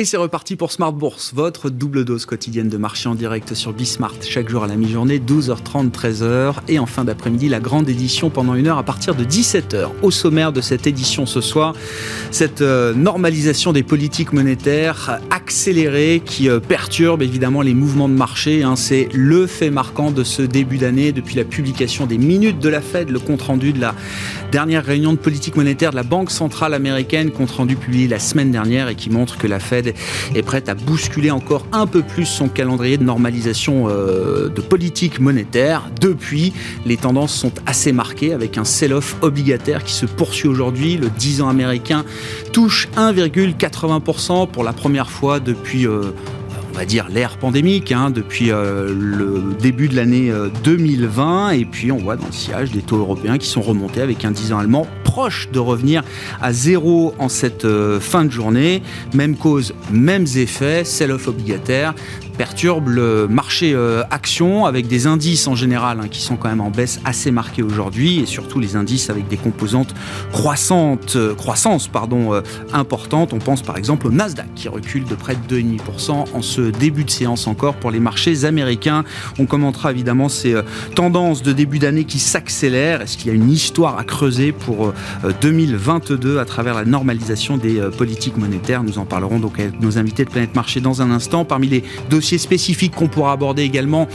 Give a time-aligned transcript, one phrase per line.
[0.00, 3.72] Et c'est reparti pour Smart Bourse, votre double dose quotidienne de marché en direct sur
[3.72, 6.54] Bismart, chaque jour à la mi-journée, 12h30, 13h.
[6.68, 9.88] Et en fin d'après-midi, la grande édition pendant une heure à partir de 17h.
[10.02, 11.74] Au sommaire de cette édition ce soir,
[12.30, 18.62] cette euh, normalisation des politiques monétaires accélérée qui euh, perturbe évidemment les mouvements de marché.
[18.62, 18.76] Hein.
[18.76, 22.82] C'est le fait marquant de ce début d'année depuis la publication des minutes de la
[22.82, 23.96] Fed, le compte-rendu de la
[24.52, 28.88] dernière réunion de politique monétaire de la Banque centrale américaine, compte-rendu publié la semaine dernière
[28.88, 29.87] et qui montre que la Fed
[30.34, 35.20] est prête à bousculer encore un peu plus son calendrier de normalisation euh, de politique
[35.20, 35.90] monétaire.
[36.00, 36.52] Depuis,
[36.86, 40.96] les tendances sont assez marquées avec un sell-off obligataire qui se poursuit aujourd'hui.
[40.96, 42.04] Le 10 ans américain
[42.52, 45.86] touche 1,80% pour la première fois depuis...
[45.86, 46.12] Euh,
[46.78, 50.32] va dire l'ère pandémique hein, depuis euh, le début de l'année
[50.62, 54.24] 2020 et puis on voit dans le sillage des taux européens qui sont remontés avec
[54.24, 56.04] un 10 ans allemand proche de revenir
[56.40, 58.82] à zéro en cette euh, fin de journée.
[59.14, 61.94] Même cause, mêmes effets, sell-off obligataire,
[62.38, 66.60] perturbe le marché euh, action avec des indices en général hein, qui sont quand même
[66.60, 69.92] en baisse assez marquée aujourd'hui et surtout les indices avec des composantes
[70.32, 73.32] croissantes, euh, croissance pardon, euh, importantes.
[73.32, 77.02] On pense par exemple au Nasdaq qui recule de près de 2,5% en ce début
[77.02, 79.02] de séance encore pour les marchés américains.
[79.40, 80.54] On commentera évidemment ces
[80.94, 83.02] tendances de début d'année qui s'accélèrent.
[83.02, 84.92] Est-ce qu'il y a une histoire à creuser pour
[85.40, 88.84] 2022 à travers la normalisation des politiques monétaires?
[88.84, 91.44] Nous en parlerons donc avec nos invités de Planète Marché dans un instant.
[91.44, 94.06] Parmi les dossiers spécifique qu'on pourra aborder également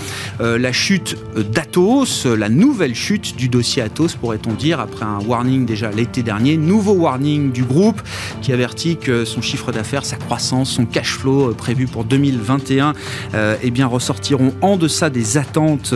[0.42, 5.66] euh, la chute d'Atos, la nouvelle chute du dossier Atos, pourrait-on dire, après un warning
[5.66, 6.58] déjà l'été dernier.
[6.58, 8.02] Nouveau warning du groupe
[8.44, 12.94] qui avertit que son chiffre d'affaires, sa croissance, son cash flow euh, prévu pour 2021
[13.34, 15.96] euh, eh bien, ressortiront en deçà des attentes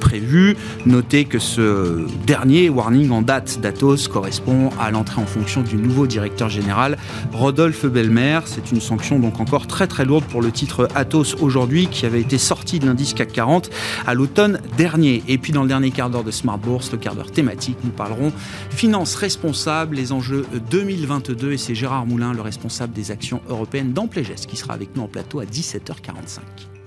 [0.00, 0.56] prévues.
[0.86, 6.06] Notez que ce dernier warning en date d'Atos correspond à l'entrée en fonction du nouveau
[6.06, 6.96] directeur général,
[7.32, 8.40] Rodolphe Belmer.
[8.46, 12.20] C'est une sanction donc encore très très lourde pour le titre Atos aujourd'hui qui avait
[12.20, 13.70] été sorti de l'indice CAC 40
[14.06, 15.22] à l'automne dernier.
[15.26, 17.90] Et puis dans le dernier quart d'heure de Smart Bourse, le quart d'heure thématique, nous
[17.90, 18.32] parlerons
[18.70, 24.46] finances responsables, les enjeux 2022 et c'est Gérard Moulin, le responsable des actions européennes d'Amplégest,
[24.46, 26.77] qui sera avec nous en plateau à 17h45.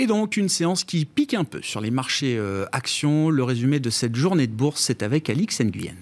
[0.00, 3.28] Et donc une séance qui pique un peu sur les marchés euh, actions.
[3.28, 5.94] Le résumé de cette journée de bourse, c'est avec Alix Nguyen.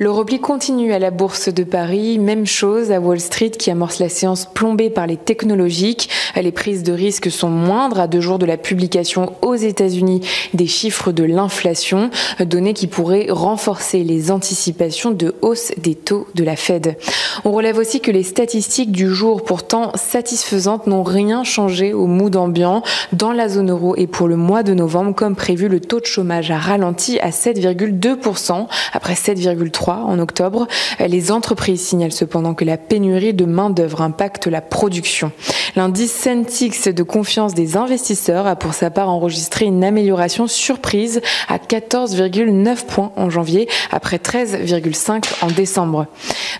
[0.00, 2.20] Le repli continue à la bourse de Paris.
[2.20, 6.08] Même chose à Wall Street qui amorce la séance plombée par les technologiques.
[6.36, 10.20] Les prises de risque sont moindres à deux jours de la publication aux États-Unis
[10.54, 16.44] des chiffres de l'inflation, données qui pourraient renforcer les anticipations de hausse des taux de
[16.44, 16.96] la Fed.
[17.44, 22.36] On relève aussi que les statistiques du jour, pourtant satisfaisantes, n'ont rien changé au mood
[22.36, 25.98] ambiant dans la zone euro et pour le mois de novembre, comme prévu, le taux
[25.98, 30.66] de chômage a ralenti à 7,2% après 7,3% en octobre.
[31.00, 35.32] Les entreprises signalent cependant que la pénurie de main-d'œuvre impacte la production.
[35.76, 41.58] L'indice Centix de confiance des investisseurs a pour sa part enregistré une amélioration surprise à
[41.58, 46.06] 14,9 points en janvier après 13,5 en décembre.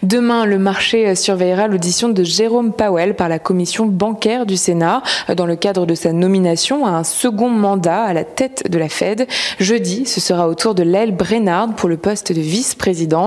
[0.02, 5.02] Demain, le marché surveillera l'audition de Jérôme Powell par la commission bancaire du Sénat
[5.34, 8.88] dans le cadre de sa nomination à un second mandat à la tête de la
[8.88, 9.26] Fed.
[9.58, 13.17] Jeudi, ce sera au tour de Lael Brennard pour le poste de vice-président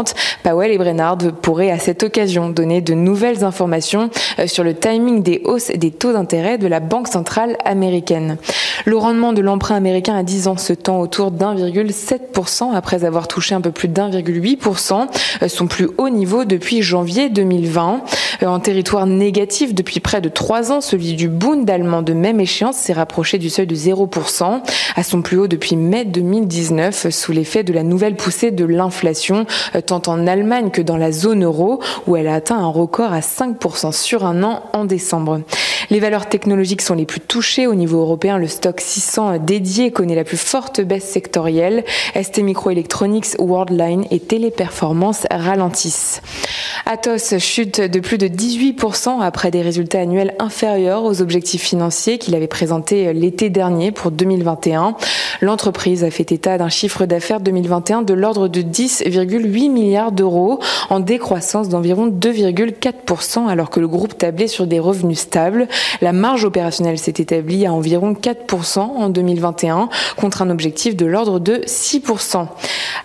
[0.43, 4.09] Powell et Brennard pourraient à cette occasion donner de nouvelles informations
[4.39, 8.37] euh, sur le timing des hausses des taux d'intérêt de la Banque centrale américaine.
[8.85, 13.53] Le rendement de l'emprunt américain à 10 ans se tend autour d'1,7% après avoir touché
[13.53, 15.07] un peu plus d'1,8%,
[15.43, 18.01] euh, son plus haut niveau depuis janvier 2020.
[18.43, 22.39] Euh, en territoire négatif depuis près de 3 ans, celui du Bund allemand de même
[22.39, 24.61] échéance s'est rapproché du seuil de 0%,
[24.95, 29.45] à son plus haut depuis mai 2019, sous l'effet de la nouvelle poussée de l'inflation
[29.81, 33.19] tant en Allemagne que dans la zone euro, où elle a atteint un record à
[33.19, 35.41] 5% sur un an en décembre.
[35.89, 38.37] Les valeurs technologiques sont les plus touchées au niveau européen.
[38.37, 41.83] Le stock 600 dédié connaît la plus forte baisse sectorielle.
[42.15, 46.21] ST Microelectronics, Worldline et Téléperformance ralentissent.
[46.85, 52.35] Atos chute de plus de 18% après des résultats annuels inférieurs aux objectifs financiers qu'il
[52.35, 54.95] avait présentés l'été dernier pour 2021.
[55.41, 60.59] L'entreprise a fait état d'un chiffre d'affaires 2021 de l'ordre de 10,8 milliards d'euros
[60.89, 65.67] en décroissance d'environ 2,4% alors que le groupe tablait sur des revenus stables.
[66.01, 71.39] La marge opérationnelle s'est établie à environ 4% en 2021 contre un objectif de l'ordre
[71.39, 72.47] de 6%.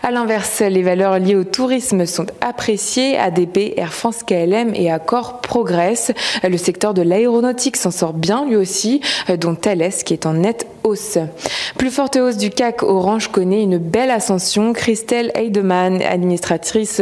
[0.02, 3.16] À l'inverse, les valeurs liées au tourisme sont appréciées.
[3.16, 6.12] ADP Air France KLM et Accor progressent.
[6.42, 9.00] Le secteur de l'aéronautique s'en sort bien lui aussi,
[9.40, 11.18] dont Thales qui est en nette hausse.
[11.76, 14.72] Plus forte hausse du CAC, Orange connaît une belle ascension.
[14.72, 16.55] Christelle Heidemann, administratrice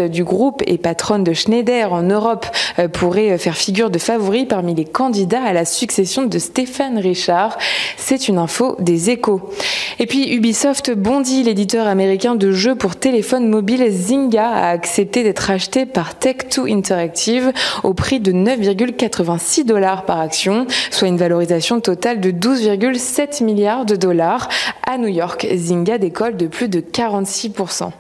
[0.08, 2.46] du groupe et patronne de Schneider en Europe,
[2.92, 7.58] pourrait faire figure de favori parmi les candidats à la succession de Stéphane Richard.
[7.96, 9.40] C'est une info des échos.
[9.98, 15.50] Et puis Ubisoft bondit, l'éditeur américain de jeux pour téléphone mobile Zynga a accepté d'être
[15.50, 17.52] acheté par Tech2 Interactive
[17.82, 23.96] au prix de 9,86 dollars par action, soit une valorisation totale de 12,7 milliards de
[23.96, 24.48] dollars.
[24.86, 27.90] À New York, Zynga décolle de plus de 46%.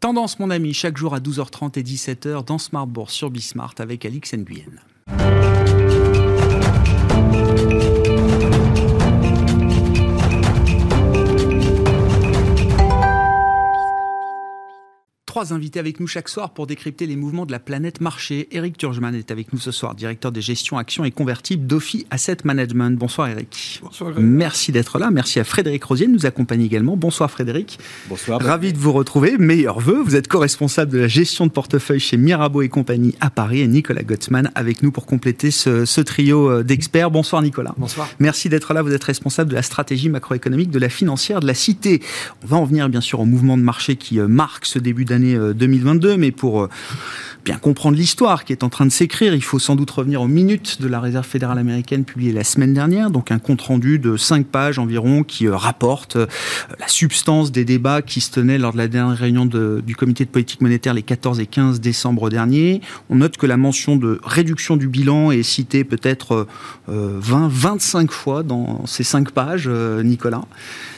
[0.00, 4.06] Tendance, mon ami, chaque jour à 12h30 et 17h dans Smart Bourse sur Bismart avec
[4.06, 4.80] Alix Nguyen.
[15.30, 18.48] Trois invités avec nous chaque soir pour décrypter les mouvements de la planète marché.
[18.50, 22.38] Eric Turgeman est avec nous ce soir, directeur des gestions actions et convertibles d'Ophi Asset
[22.42, 22.98] Management.
[22.98, 23.78] Bonsoir Eric.
[23.80, 24.10] Bonsoir.
[24.18, 25.12] Merci d'être là.
[25.12, 26.96] Merci à Frédéric Rosier de nous accompagner également.
[26.96, 27.78] Bonsoir Frédéric.
[28.08, 28.40] Bonsoir.
[28.40, 29.38] Ravi de vous retrouver.
[29.38, 30.02] Meilleurs vœux.
[30.02, 33.68] Vous êtes co-responsable de la gestion de portefeuille chez Mirabeau et compagnie à Paris et
[33.68, 37.12] Nicolas Gottsman avec nous pour compléter ce, ce trio euh, d'experts.
[37.12, 37.76] Bonsoir Nicolas.
[37.78, 38.08] Bonsoir.
[38.18, 38.82] Merci d'être là.
[38.82, 42.02] Vous êtes responsable de la stratégie macroéconomique de la financière de la Cité.
[42.42, 45.04] On va en venir bien sûr au mouvement de marché qui euh, marque ce début
[45.04, 46.68] d'année 2022, mais pour
[47.44, 50.28] bien comprendre l'histoire qui est en train de s'écrire, il faut sans doute revenir aux
[50.28, 54.46] minutes de la Réserve fédérale américaine publiée la semaine dernière, donc un compte-rendu de 5
[54.46, 59.16] pages environ qui rapporte la substance des débats qui se tenaient lors de la dernière
[59.16, 62.82] réunion du comité de politique monétaire les 14 et 15 décembre dernier.
[63.08, 66.46] On note que la mention de réduction du bilan est citée peut-être
[66.88, 70.42] 20, 25 fois dans ces 5 pages, Nicolas.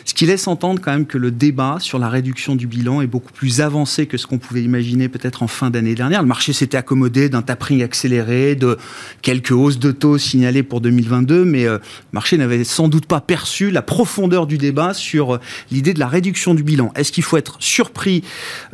[0.05, 3.07] Ce qui laisse entendre quand même que le débat sur la réduction du bilan est
[3.07, 6.23] beaucoup plus avancé que ce qu'on pouvait imaginer peut-être en fin d'année dernière.
[6.23, 8.79] Le marché s'était accommodé d'un tapering accéléré, de
[9.23, 11.81] quelques hausses de taux signalées pour 2022, mais euh, le
[12.13, 16.09] marché n'avait sans doute pas perçu la profondeur du débat sur euh, l'idée de la
[16.09, 16.93] réduction du bilan.
[16.95, 18.23] Est-ce qu'il faut être surpris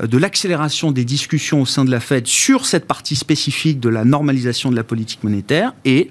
[0.00, 3.88] euh, de l'accélération des discussions au sein de la Fed sur cette partie spécifique de
[3.88, 6.10] la normalisation de la politique monétaire et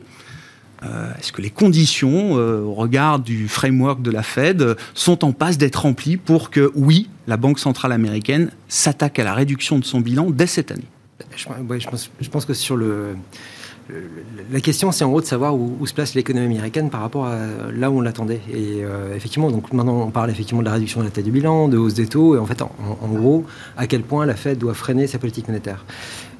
[0.87, 5.31] euh, Est-ce que les conditions, euh, au regard du framework de la Fed, sont en
[5.31, 9.85] passe d'être remplies pour que, oui, la Banque centrale américaine s'attaque à la réduction de
[9.85, 10.87] son bilan dès cette année?
[11.35, 13.15] Je, pense, que sur le,
[14.51, 17.37] la question, c'est en gros de savoir où, se place l'économie américaine par rapport à
[17.71, 18.41] là où on l'attendait.
[18.51, 21.31] Et euh, effectivement, donc maintenant on parle effectivement de la réduction de la taille du
[21.31, 23.45] bilan, de hausse des taux, et en fait, en gros,
[23.77, 25.85] à quel point la Fed doit freiner sa politique monétaire.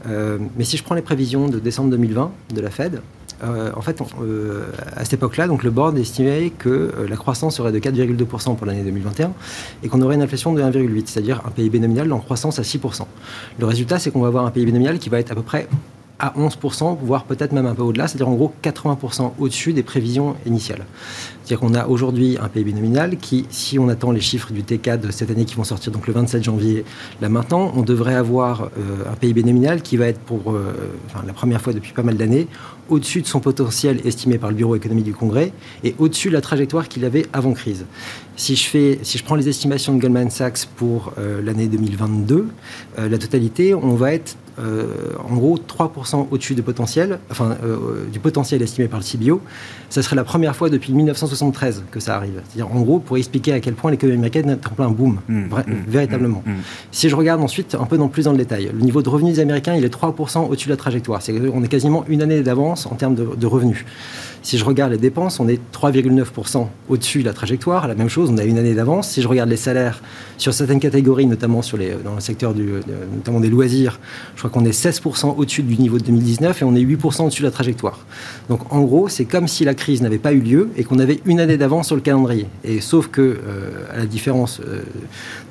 [0.07, 3.01] Euh, mais si je prends les prévisions de décembre 2020 de la Fed,
[3.44, 4.65] euh, en fait, euh,
[4.95, 8.83] à cette époque-là, donc le board estimait que la croissance serait de 4,2% pour l'année
[8.83, 9.33] 2021
[9.83, 13.06] et qu'on aurait une inflation de 1,8, c'est-à-dire un PIB nominal en croissance à 6%.
[13.59, 15.68] Le résultat, c'est qu'on va avoir un PIB nominal qui va être à peu près
[16.19, 20.36] à 11%, voire peut-être même un peu au-delà, c'est-à-dire en gros 80% au-dessus des prévisions
[20.46, 20.86] initiales.
[21.44, 25.00] C'est-à-dire qu'on a aujourd'hui un PIB nominal qui, si on attend les chiffres du TK
[25.00, 26.86] de cette année qui vont sortir donc le 27 janvier,
[27.22, 30.74] là maintenant, on devrait avoir euh, un PIB nominal qui va être pour euh,
[31.25, 32.48] la première fois depuis pas mal d'années
[32.90, 35.52] au-dessus de son potentiel estimé par le Bureau économique du Congrès
[35.84, 37.86] et au-dessus de la trajectoire qu'il avait avant crise.
[38.36, 42.48] Si je, fais, si je prends les estimations de Goldman Sachs pour euh, l'année 2022,
[43.00, 48.20] euh, la totalité, on va être en gros 3% au-dessus du potentiel, enfin euh, du
[48.20, 49.41] potentiel estimé par le CBO.
[49.89, 52.41] Ça serait la première fois depuis 1973 que ça arrive.
[52.48, 55.48] C'est-à-dire en gros pour expliquer à quel point l'économie américaine est en plein boom, mmh,
[55.48, 56.43] vrai, mmh, véritablement.
[56.46, 56.51] Mmh,
[56.91, 59.39] si je regarde ensuite un peu dans, plus dans le détail, le niveau de revenus
[59.39, 61.22] américains il est 3% au-dessus de la trajectoire.
[61.22, 63.86] C'est on est quasiment une année d'avance en termes de, de revenus.
[64.48, 67.86] Si je regarde les dépenses, on est 3,9% au-dessus de la trajectoire.
[67.88, 69.10] La même chose, on a une année d'avance.
[69.10, 70.01] Si je regarde les salaires
[70.38, 72.75] sur certaines catégories, notamment sur les, dans le secteur du,
[73.13, 74.00] notamment des loisirs,
[74.38, 77.48] je qu'on est 16% au-dessus du niveau de 2019 et on est 8% au-dessus de
[77.48, 78.00] la trajectoire.
[78.50, 81.22] Donc en gros, c'est comme si la crise n'avait pas eu lieu et qu'on avait
[81.25, 82.48] une année d'avance sur le calendrier.
[82.63, 84.82] Et sauf que, euh, à la différence euh,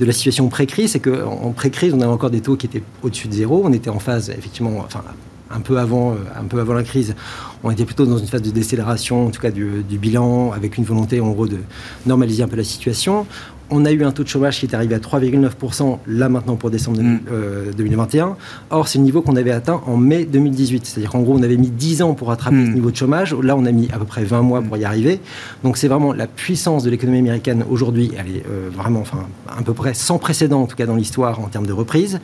[0.00, 3.28] de la situation pré-crise, c'est qu'en pré-crise, on avait encore des taux qui étaient au-dessus
[3.28, 3.62] de zéro.
[3.64, 5.02] On était en phase, effectivement, enfin,
[5.50, 7.14] un peu avant, euh, un peu avant la crise,
[7.62, 10.76] on était plutôt dans une phase de décélération, en tout cas du, du, bilan, avec
[10.76, 11.58] une volonté en gros de
[12.04, 13.26] normaliser un peu la situation.
[13.70, 16.70] On a eu un taux de chômage qui est arrivé à 3,9% là maintenant pour
[16.70, 17.20] décembre mmh.
[17.32, 18.36] euh, 2021.
[18.70, 20.86] Or, c'est le niveau qu'on avait atteint en mai 2018.
[20.86, 22.66] C'est-à-dire qu'en gros, on avait mis 10 ans pour attraper mmh.
[22.66, 23.34] ce niveau de chômage.
[23.34, 25.20] Là, on a mis à peu près 20 mois pour y arriver.
[25.64, 28.12] Donc, c'est vraiment la puissance de l'économie américaine aujourd'hui.
[28.16, 31.40] Elle est euh, vraiment, enfin, à peu près sans précédent, en tout cas dans l'histoire,
[31.40, 32.20] en termes de reprise.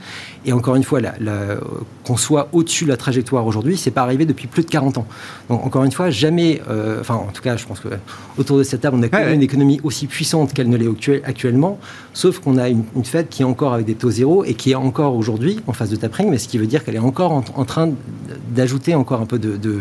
[0.47, 1.59] Et encore une fois, euh,
[2.05, 5.07] qu'on soit au-dessus de la trajectoire aujourd'hui, c'est pas arrivé depuis plus de 40 ans.
[5.49, 7.89] Donc, encore une fois, jamais, euh, enfin, en tout cas, je pense que
[8.39, 10.77] autour de cette table, on a quand même ouais, une économie aussi puissante qu'elle ne
[10.77, 11.79] l'est actuellement actuellement,
[12.15, 14.77] sauf qu'on a une, Fed qui est encore avec des taux zéro et qui est
[14.77, 17.65] encore aujourd'hui en phase de tapering, mais ce qui veut dire qu'elle est encore en,
[17.65, 17.91] train
[18.55, 19.81] d'ajouter encore un peu de, de,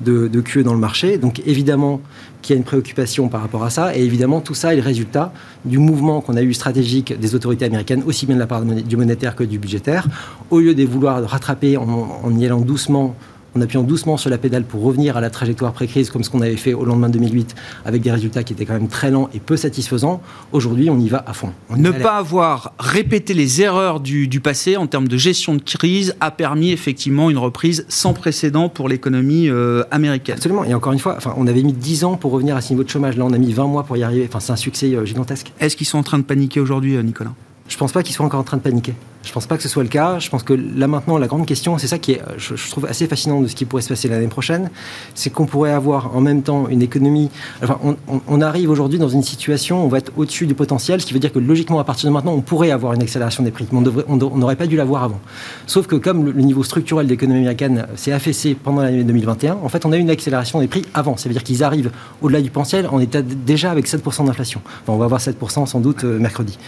[0.00, 1.18] de, de QE dans le marché.
[1.18, 2.00] Donc évidemment,
[2.42, 3.96] qu'il y a une préoccupation par rapport à ça.
[3.96, 5.32] Et évidemment, tout ça est le résultat
[5.64, 8.96] du mouvement qu'on a eu stratégique des autorités américaines, aussi bien de la part du
[8.96, 10.06] monétaire que du budgétaire.
[10.50, 13.16] Au lieu de vouloir rattraper en y allant doucement
[13.56, 16.40] en appuyant doucement sur la pédale pour revenir à la trajectoire pré-crise, comme ce qu'on
[16.40, 19.28] avait fait au lendemain de 2008, avec des résultats qui étaient quand même très lents
[19.34, 20.20] et peu satisfaisants,
[20.52, 21.52] aujourd'hui, on y va à fond.
[21.76, 26.30] ne pas avoir répété les erreurs du, passé en termes de gestion de crise a
[26.30, 30.36] permis effectivement une reprise sans précédent pour l'économie euh, américaine.
[30.36, 30.64] Absolument.
[30.64, 32.84] Et encore une fois, enfin, on avait mis 10 ans pour revenir à ce niveau
[32.84, 33.16] de chômage.
[33.16, 34.26] Là, on a mis 20 mois pour y arriver.
[34.28, 35.52] Enfin, c'est un succès euh, gigantesque.
[35.60, 37.32] Est-ce qu'ils sont en train de paniquer aujourd'hui, euh, Nicolas?
[37.68, 38.94] Je ne pense pas qu'ils soient encore en train de paniquer.
[39.28, 40.18] Je ne pense pas que ce soit le cas.
[40.18, 43.06] Je pense que là maintenant, la grande question, c'est ça qui est, je, trouve assez
[43.06, 44.70] fascinant de ce qui pourrait se passer l'année prochaine,
[45.14, 47.28] c'est qu'on pourrait avoir en même temps une économie.
[47.62, 47.78] Enfin,
[48.26, 51.12] on, arrive aujourd'hui dans une situation où on va être au-dessus du potentiel, ce qui
[51.12, 53.66] veut dire que logiquement, à partir de maintenant, on pourrait avoir une accélération des prix.
[53.70, 55.20] Mais on n'aurait pas dû l'avoir avant.
[55.66, 59.68] Sauf que comme le, niveau structurel de l'économie américaine s'est affaissé pendant l'année 2021, en
[59.68, 61.18] fait, on a eu une accélération des prix avant.
[61.18, 61.90] Ça veut dire qu'ils arrivent
[62.22, 64.62] au-delà du potentiel en état déjà avec 7% d'inflation.
[64.86, 66.58] On va avoir 7% sans doute euh, mercredi.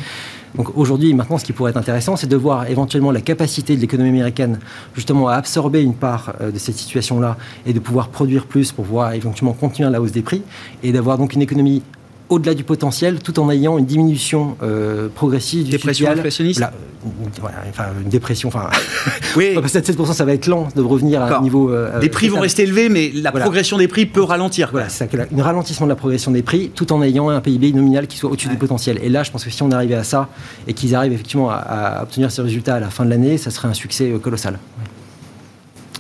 [0.55, 3.81] Donc aujourd'hui, maintenant, ce qui pourrait être intéressant, c'est de voir éventuellement la capacité de
[3.81, 4.59] l'économie américaine
[4.95, 8.85] justement à absorber une part euh, de cette situation-là et de pouvoir produire plus pour
[8.85, 10.43] pouvoir éventuellement continuer la hausse des prix
[10.83, 11.83] et d'avoir donc une économie
[12.31, 16.63] au-delà du potentiel, tout en ayant une diminution euh, progressive du dépression inflationniste.
[17.73, 18.49] enfin, une dépression.
[18.49, 18.71] Enfin,
[19.37, 19.51] oui.
[19.55, 21.71] Parce que 7%, ça va être lent de revenir à un niveau.
[21.71, 24.69] Euh, les prix vont rester élevés, mais la progression des prix peut ralentir.
[24.71, 28.07] Voilà, c'est un ralentissement de la progression des prix, tout en ayant un PIB nominal
[28.07, 29.01] qui soit au-dessus du potentiel.
[29.03, 30.29] Et là, je pense que si on arrivait à ça
[30.69, 33.69] et qu'ils arrivent effectivement à, obtenir ces résultats à la fin de l'année, ça serait
[33.69, 34.59] un succès euh, colossal.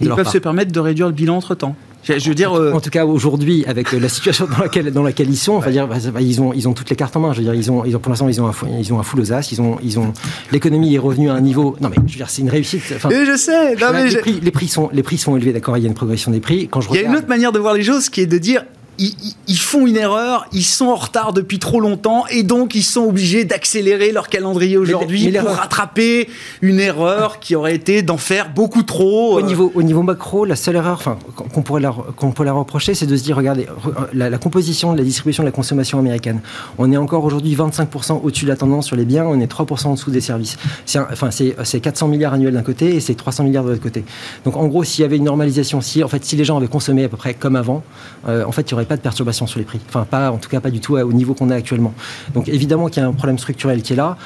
[0.01, 1.75] Ils peuvent se permettre de réduire le bilan entre temps.
[2.04, 5.28] Je veux dire, euh, en tout cas aujourd'hui, avec la situation dans laquelle, dans laquelle
[5.28, 7.33] ils sont, dire, bah, bah, ils ont, ils ont toutes les cartes en main.
[7.33, 9.02] Je veux dire, ils ont, ils ont pour l'instant, ils ont un, ils ont un
[9.02, 9.52] full aux as.
[9.52, 10.12] Ils ont, ils ont,
[10.52, 11.76] l'économie est revenue à un niveau.
[11.80, 12.83] Non mais, je veux dire, c'est une réussite.
[12.97, 13.76] Enfin, je sais.
[13.76, 15.76] Non, mais les, prix, les, prix, sont, les prix sont élevés, d'accord.
[15.76, 16.69] Il y a une progression des prix.
[16.69, 18.38] Quand je il y a une autre manière de voir les choses, qui est de
[18.38, 18.64] dire,
[19.00, 23.02] ils, font une erreur, ils sont en retard depuis trop longtemps et donc ils sont
[23.02, 26.28] obligés d'accélérer leur calendrier aujourd'hui pour rattraper
[26.61, 29.35] une erreur qui aurait été d'en faire beaucoup trop.
[29.35, 29.42] Au, euh.
[29.42, 32.95] niveau, au niveau macro, la seule erreur enfin, qu'on pourrait, leur, qu'on pourrait leur reprocher,
[32.95, 33.66] c'est de se dire, regardez,
[34.12, 36.40] la, composition de la distribution de la consommation américaine,
[36.76, 39.87] on est encore aujourd'hui 25% au-dessus de la tendance sur les biens, on est 3%
[39.87, 40.59] en dessous des services.
[40.85, 44.04] C'est, enfin, c'est, 400 milliards annuels d'un côté et c'est 300 milliards de l'autre côté.
[44.45, 46.69] Donc en gros, s'il y avait une normalisation, si, en fait, si les gens avaient
[46.69, 47.83] consommé à peu près comme avant,
[48.28, 49.78] euh, en fait, il n'y aurait pas de perturbation sur les prix.
[49.88, 51.94] Enfin, pas, en tout cas, pas du tout au niveau qu'on a actuellement.
[52.35, 54.16] Donc, évidemment qu'il y a un problème structurel qui est là.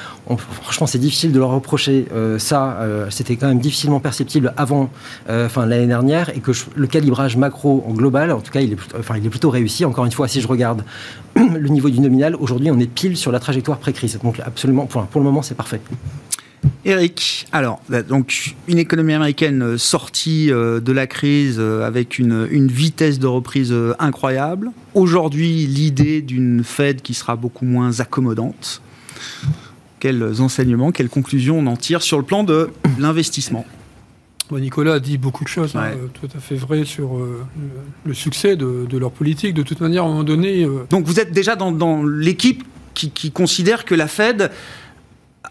[0.63, 2.77] franchement, c'est difficile de leur reprocher euh, ça.
[2.79, 4.89] Euh, c'était quand même difficilement perceptible avant,
[5.29, 8.73] euh, enfin, l'année dernière, et que le calibrage macro en global, en tout cas, il
[8.73, 9.85] est, enfin, il est plutôt réussi.
[9.85, 10.83] Encore une fois, si je regarde
[11.35, 14.17] le niveau du nominal, aujourd'hui, on est pile sur la trajectoire pré-crise.
[14.23, 15.79] Donc, absolument, pour, pour le moment, c'est parfait.
[16.87, 22.19] Eric, alors, bah, donc, une économie américaine euh, sortie euh, de la crise euh, avec
[22.19, 24.71] une, vitesse de reprise incroyable.
[24.93, 28.81] Aujourd'hui, l'idée d'une Fed qui sera beaucoup moins accommodante.
[29.99, 33.65] Quels enseignements, quelles conclusions on en tire sur le plan de l'investissement?
[34.51, 37.19] Nicolas a dit beaucoup de choses, hein, tout à fait vrai sur
[38.05, 39.55] le, succès de, leur politique.
[39.55, 40.67] De toute manière, à un moment donné.
[40.91, 42.63] Donc vous êtes déjà dans, l'équipe
[42.93, 44.51] qui, considère que la Fed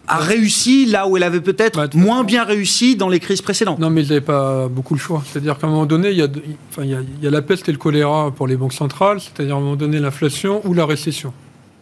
[0.06, 3.78] a réussi là où elle avait peut-être bah, moins bien réussi dans les crises précédentes.
[3.78, 5.22] Non, mais ils n'avaient pas beaucoup le choix.
[5.26, 6.28] C'est-à-dire qu'à un moment donné, il y, a,
[6.70, 9.58] enfin, il, y a, la peste et le choléra pour les banques centrales, c'est-à-dire à
[9.58, 11.32] un moment donné l'inflation ou la récession.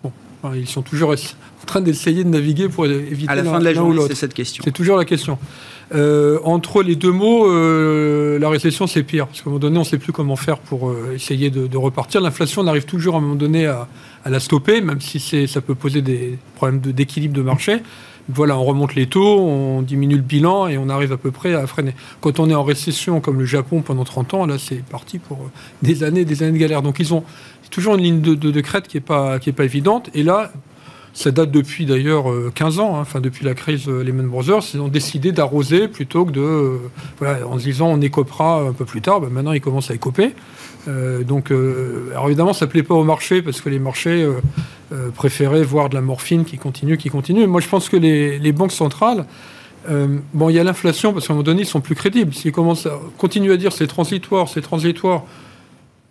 [0.03, 0.13] Bon,
[0.55, 3.75] ils sont toujours en train d'essayer de naviguer pour éviter À la fin de la
[3.75, 4.63] journée, c'est cette question.
[4.65, 5.39] C'est toujours la question.
[5.95, 9.27] Euh, entre les deux mots, euh, la récession, c'est pire.
[9.27, 11.77] Parce qu'à un moment donné, on ne sait plus comment faire pour euh, essayer de,
[11.77, 12.21] repartir.
[12.21, 13.89] L'inflation, on arrive toujours à un moment donné à,
[14.25, 17.83] à la stopper, même si ça peut poser des problèmes d'équilibre de marché
[18.29, 21.55] voilà, on remonte les taux, on diminue le bilan et on arrive à peu près
[21.55, 21.95] à freiner.
[22.21, 25.39] Quand on est en récession comme le Japon pendant 30 ans, là c'est parti pour
[25.39, 25.51] euh,
[25.83, 26.83] des années, des années de galère.
[26.83, 27.25] Donc ils ont
[27.71, 30.11] toujours une ligne de, crête qui n'est pas, pas évidente.
[30.15, 30.53] Et là,
[31.15, 34.63] ça date depuis d'ailleurs 15 euh, ans, hein, enfin depuis la crise euh, Lehman Brothers,
[34.75, 36.79] ils ont décidé d'arroser plutôt que de,
[37.19, 39.21] voilà, en se disant on écopera un peu plus tard.
[39.21, 40.35] Ben, maintenant ils commencent à écoper.
[40.89, 44.23] Euh, donc, euh, alors évidemment, ça plaît pas au marché parce que les marchés
[44.93, 47.47] euh, préféraient voir de la morphine qui continue, qui continue.
[47.47, 49.27] Moi, je pense que les, banques centrales,
[50.35, 52.35] bon, il y a l'inflation parce qu'à un moment donné, ils sont plus crédibles.
[52.35, 55.25] S'ils commencent à continuer à dire c'est transitoire, c'est transitoire,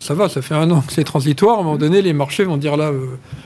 [0.01, 1.59] ça va, ça fait un an que c'est transitoire.
[1.59, 2.91] À un moment donné, les marchés vont dire là,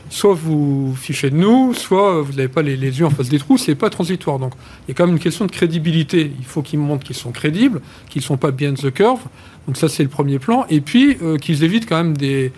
[0.10, 3.58] soit vous fichez de nous, soit vous n'avez pas les, yeux en face des trous,
[3.58, 4.40] c'est pas transitoire.
[4.40, 4.54] Donc,
[4.88, 6.32] il y a quand même une question de crédibilité.
[6.40, 9.20] Il faut qu'ils montrent qu'ils sont crédibles, qu'ils ne sont pas bien the curve.
[9.68, 10.66] Donc ça, c'est le premier plan.
[10.70, 12.54] Et puis, euh, qu'ils évitent quand même des,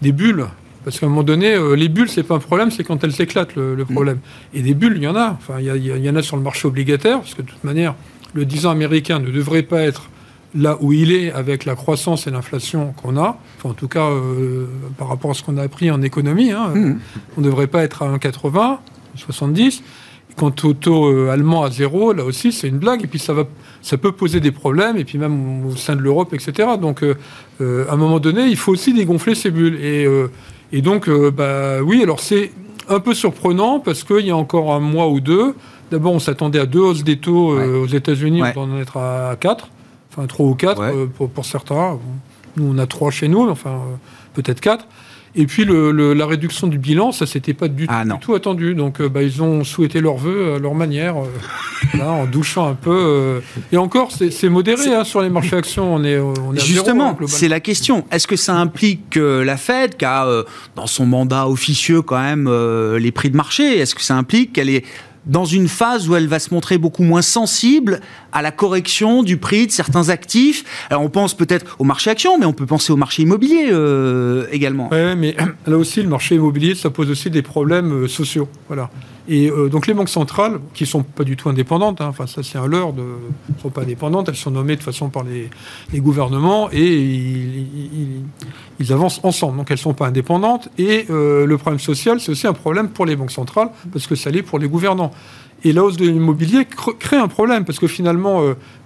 [0.00, 0.46] bulles
[0.86, 3.12] Parce qu'à un moment donné, euh, les bulles, c'est pas un problème, c'est quand elles
[3.12, 4.20] s'éclatent le, problème.
[4.54, 5.32] Et des bulles, il y en a.
[5.32, 7.96] Enfin, il y, en a sur le marché obligataire, parce que de toute manière,
[8.32, 10.08] le 10 ans américain ne devrait pas être
[10.56, 14.08] là où il est avec la croissance et l'inflation qu'on a, enfin, en tout cas
[14.08, 16.98] euh, par rapport à ce qu'on a appris en économie, hein, mmh.
[17.36, 18.78] on ne devrait pas être à 1,80,
[19.16, 19.82] 70.
[20.36, 23.02] Quant au taux euh, allemand à zéro, là aussi, c'est une blague.
[23.02, 23.44] Et puis, ça, va,
[23.80, 26.68] ça peut poser des problèmes, et puis même au sein de l'Europe, etc.
[26.78, 29.78] Donc, euh, à un moment donné, il faut aussi dégonfler ces bulles.
[29.80, 30.06] Et,
[30.72, 32.52] et donc, bah, oui, alors c'est
[32.90, 35.54] un peu surprenant parce qu'il y a encore un mois ou deux,
[35.90, 39.36] d'abord, on s'attendait à deux hausses des taux aux États-Unis, on va en être à
[39.40, 39.70] 4
[40.16, 41.98] enfin 3 ou 4 euh, pour, certains.
[42.56, 43.96] Nous, on a 3 chez nous, enfin euh,
[44.34, 44.86] peut-être 4.
[45.38, 48.74] Et puis la réduction du bilan, ça s'était pas du, ah, tout attendu.
[48.74, 51.16] Donc euh, bah, ils ont souhaité leur vœu à leur manière,
[52.00, 53.42] en douchant un peu.
[53.70, 55.94] et encore, c'est modéré hein, sur les marchés actions.
[55.94, 58.06] On est, on est Justement, c'est la question.
[58.10, 60.26] Est-ce que ça implique que la Fed, qui a
[60.74, 62.50] dans son mandat officieux quand même
[62.96, 64.84] les prix de marché, est-ce que ça implique qu'elle est
[65.26, 68.00] dans une phase où elle va se montrer beaucoup moins sensible
[68.32, 70.64] à la correction du prix de certains actifs.
[70.90, 74.46] Alors on pense peut-être au marché action, mais on peut penser au marché immobilier euh,
[74.52, 74.88] également.
[74.92, 78.48] Oui, mais là aussi, le marché immobilier, ça pose aussi des problèmes euh, sociaux.
[78.68, 78.90] Voilà.
[79.28, 82.26] Et euh, donc les banques centrales, qui ne sont pas du tout indépendantes, hein, enfin
[82.26, 85.50] ça c'est un leurre, ne sont pas indépendantes, elles sont nommées de façon par les,
[86.00, 86.94] gouvernements et
[88.78, 89.56] ils, avancent ensemble.
[89.56, 90.68] Donc elles ne sont pas indépendantes.
[90.78, 94.14] Et euh, le problème social, c'est aussi un problème pour les banques centrales, parce que
[94.14, 95.10] ça l'est pour les gouvernants.
[95.64, 98.42] Et la hausse de l'immobilier crée un problème, parce que finalement...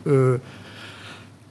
[0.07, 0.39] Euh,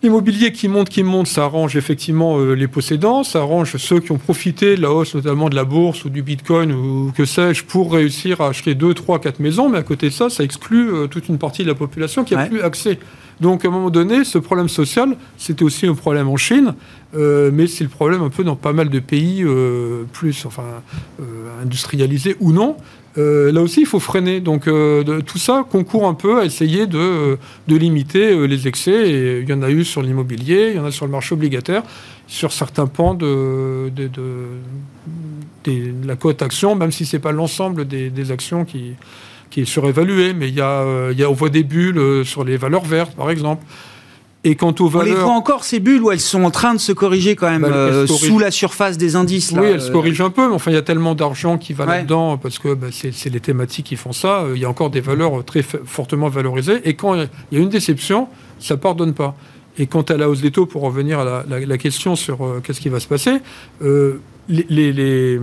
[0.01, 4.13] L'immobilier qui monte, qui monte, ça arrange effectivement euh, les possédants, ça arrange ceux qui
[4.13, 7.65] ont profité de la hausse notamment de la bourse ou du bitcoin ou que sais-je
[7.65, 10.89] pour réussir à acheter 2, 3, 4 maisons, mais à côté de ça, ça exclut
[10.89, 12.97] euh, toute une partie de la population qui n'a plus accès.
[13.41, 16.75] Donc à un moment donné, ce problème social, c'était aussi un problème en Chine,
[17.15, 19.45] euh, mais c'est le problème un peu dans pas mal de pays
[20.13, 20.63] plus enfin,
[21.61, 22.77] industrialisés ou non.
[23.17, 24.39] Euh, là aussi, il faut freiner.
[24.39, 27.37] Donc, euh, tout ça concourt un peu à essayer de,
[27.67, 29.41] limiter euh, les excès.
[29.41, 31.83] Il y en a eu sur l'immobilier, il y en a sur le marché obligataire,
[32.27, 33.91] sur certains pans de,
[36.05, 38.93] la cote action, même si ce n'est pas l'ensemble des, actions qui,
[39.49, 40.33] qui est surévalué.
[40.33, 43.15] Mais il y a, il y a, on voit des bulles sur les valeurs vertes,
[43.15, 43.63] par exemple.
[44.45, 45.15] Et quant aux valeurs.
[45.15, 47.49] On les voit encore ces bulles où elles sont en train de se corriger quand
[47.49, 49.51] même bah, euh, sous la surface des indices.
[49.51, 51.85] oui, elles se corrigent un peu, mais enfin il y a tellement d'argent qui va
[51.85, 54.45] là-dedans parce que bah, c'est les thématiques qui font ça.
[54.55, 56.79] Il y a encore des valeurs très fortement valorisées.
[56.85, 59.35] Et quand il y a une déception, ça ne pardonne pas.
[59.77, 62.81] Et quant à la hausse des taux, pour revenir à la, question sur euh, qu'est-ce
[62.81, 63.37] qui va se passer,
[63.81, 65.39] euh, les,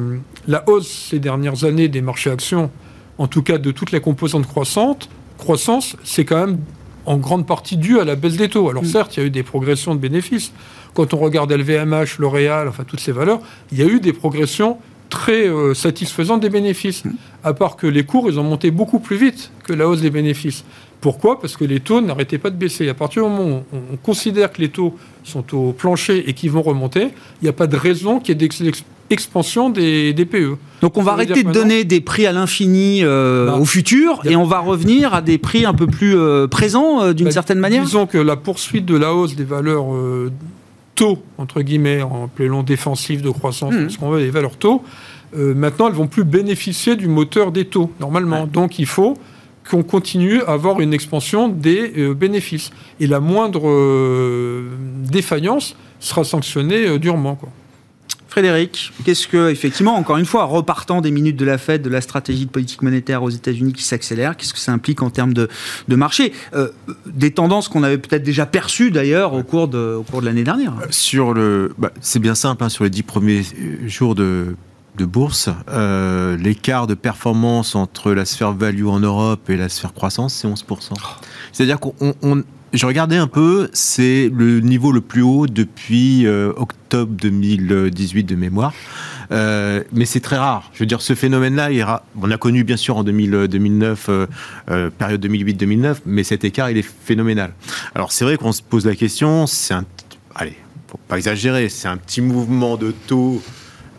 [0.46, 2.70] la hausse ces dernières années des marchés actions,
[3.18, 6.59] en tout cas de toutes les composantes croissantes, croissance, c'est quand même
[7.06, 8.68] en grande partie dû à la baisse des taux.
[8.68, 8.86] Alors mm.
[8.86, 10.52] certes, il y a eu des progressions de bénéfices.
[10.94, 13.40] Quand on regarde LVMH, L'Oréal, enfin toutes ces valeurs,
[13.72, 17.04] il y a eu des progressions très euh, satisfaisantes des bénéfices.
[17.04, 17.12] Mm.
[17.44, 20.10] À part que les cours, ils ont monté beaucoup plus vite que la hausse des
[20.10, 20.64] bénéfices.
[21.06, 21.38] Pourquoi?
[21.40, 22.88] Parce que les taux n'arrêtaient pas de baisser.
[22.88, 26.50] À partir du moment où on, considère que les taux sont au plancher et qu'ils
[26.50, 27.02] vont remonter,
[27.40, 28.48] il n'y a pas de raison qu'il y ait
[29.08, 30.56] expansion des, PE.
[30.80, 34.34] Donc on va arrêter de donner des prix à l'infini euh, bah, au futur et
[34.34, 37.60] on va revenir à des prix un peu plus euh, présents euh, d'une bah, certaine
[37.60, 37.84] manière?
[37.84, 39.86] Disons que la poursuite de la hausse des valeurs
[40.96, 43.90] taux, entre guillemets, en long défensif de croissance, mmh.
[43.90, 44.82] ce qu'on veut, les valeurs taux,
[45.36, 48.48] maintenant elles vont plus bénéficier du moteur des taux, normalement.
[48.48, 49.16] Donc il faut
[49.68, 52.70] qu'on continue à avoir une expansion des bénéfices.
[53.00, 54.62] Et la moindre
[55.11, 57.35] défaillance sera sanctionnée durement.
[57.35, 57.50] Quoi.
[58.37, 62.02] Frédéric, qu'est-ce que, effectivement, encore une fois, repartant des minutes de la fête, de la
[62.02, 65.48] stratégie de politique monétaire aux États-Unis qui s'accélère, qu'est-ce que ça implique en termes de,
[65.88, 66.35] marché?
[66.55, 66.68] Euh,
[67.07, 70.44] Des tendances qu'on avait peut-être déjà perçues d'ailleurs au cours de, au cours de l'année
[70.44, 70.74] dernière.
[70.83, 73.40] Euh, sur le, bah, c'est bien simple, hein, sur les dix premiers
[73.87, 74.55] jours de,
[75.04, 80.35] bourse, euh, l'écart de performance entre la sphère value en Europe et la sphère croissance,
[80.35, 80.92] c'est 11%.
[81.52, 87.12] C'est-à-dire qu'on je regardais un peu, c'est le niveau le plus haut depuis euh, octobre
[87.12, 88.74] 2018 de mémoire.
[89.32, 90.70] Euh, mais c'est très rare.
[90.74, 95.96] Je veux dire, ce phénomène-là, on a connu bien sûr en 2009, euh, période 2008-2009,
[96.06, 97.52] mais cet écart, il est phénoménal.
[97.94, 99.85] Alors c'est vrai qu'on se pose la question, c'est un,
[100.35, 100.56] allez,
[100.88, 103.42] faut pas exagérer, c'est un petit mouvement de taux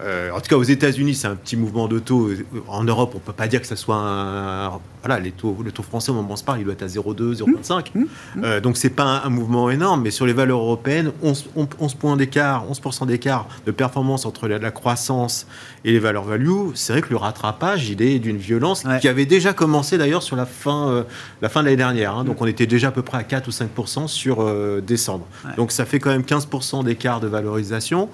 [0.01, 2.29] euh, en tout cas, aux États-Unis, c'est un petit mouvement de taux.
[2.67, 4.79] En Europe, on ne peut pas dire que ce soit un.
[5.03, 6.83] Voilà, les taux, le taux français, au moment où on se parle, il doit être
[6.83, 7.91] à 0,2, 0,25.
[7.93, 7.99] Mmh.
[7.99, 8.07] Mmh.
[8.43, 11.93] euh, donc, ce n'est pas un, mouvement énorme, mais sur les valeurs européennes, 11, 11
[11.93, 15.47] points d'écart, 11% d'écart de performance entre la, croissance
[15.85, 16.71] et les valeurs value.
[16.73, 20.35] C'est vrai que le rattrapage, il est d'une violence qui avait déjà commencé d'ailleurs sur
[20.35, 21.03] la fin, euh,
[21.41, 22.15] la fin de l'année dernière.
[22.15, 22.23] Hein.
[22.23, 24.45] Donc, on était déjà à peu près à 4 ou 5% sur
[24.81, 25.25] décembre.
[25.55, 28.09] Donc, ça fait quand même 15% d'écart de valorisation.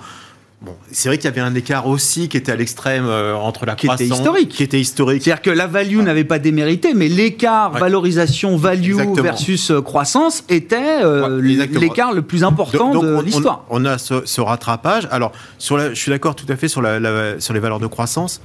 [0.64, 3.66] Bon, c'est vrai qu'il y avait un écart aussi qui était à l'extrême euh, entre
[3.66, 4.50] la Qui était croissance, historique.
[4.50, 5.22] qui était historique.
[5.22, 7.82] C'est-à-dire que la value n'avait pas démérité, mais l'écart Ouais.
[7.82, 9.22] valorisation value Exactement.
[9.24, 13.66] versus euh, croissance était euh, Ouais, l'écart le plus important Donc, de on- l'histoire.
[13.70, 15.06] On, a ce, ce rattrapage.
[15.12, 17.80] Alors, sur la- je suis d'accord tout à fait sur, la, la- sur les valeurs
[17.82, 18.40] de croissance.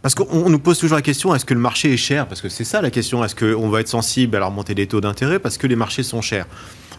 [0.00, 2.26] Parce qu'on on nous pose toujours la question est-ce que le marché est cher?
[2.26, 3.22] Parce que c'est ça la question.
[3.22, 5.38] Est-ce qu'on va être sensible à la remontée des taux d'intérêt?
[5.38, 6.46] Parce que les marchés sont chers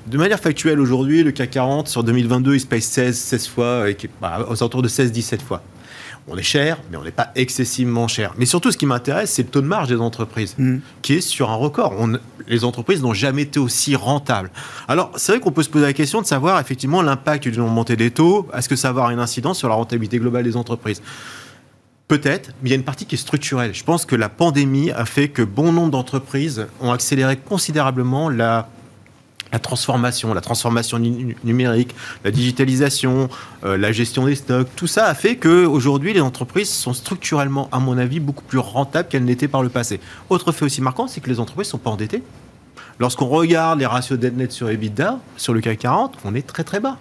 [0.07, 3.89] De manière factuelle, aujourd'hui, le CAC 40 sur 2022, il se paye 16, 16 fois,
[3.89, 5.61] et bah, aux alentours de 16, 17 fois.
[6.27, 8.33] On est cher, mais on n'est pas excessivement cher.
[8.37, 10.77] Mais surtout, ce qui m'intéresse, c'est le taux de marge des entreprises, Mm.
[11.01, 11.93] qui est sur un record.
[11.99, 14.51] On- les entreprises n'ont jamais été aussi rentables.
[14.87, 17.95] Alors, c'est vrai qu'on peut se poser la question de savoir effectivement l'impact d'une montée
[17.95, 18.47] des taux.
[18.55, 21.01] Est-ce que ça va avoir une incidence sur la rentabilité globale des entreprises?
[22.07, 23.73] Peut-être, mais il y a une partie qui est structurelle.
[23.73, 28.67] Je pense que la pandémie a fait que bon nombre d'entreprises ont accéléré considérablement la,
[29.51, 33.29] la transformation, la transformation nu- numérique, la digitalisation,
[33.65, 34.67] euh, la gestion des stocks.
[34.75, 38.59] Tout ça a fait que aujourd'hui les entreprises sont structurellement, à mon avis, beaucoup plus
[38.59, 39.99] rentables qu'elles n'étaient par le passé.
[40.29, 42.23] Autre fait aussi marquant, c'est que les entreprises ne sont pas endettées.
[42.99, 46.63] Lorsqu'on regarde les ratios dette net sur EBITDA, sur le CAC 40, on est très
[46.63, 46.97] très bas.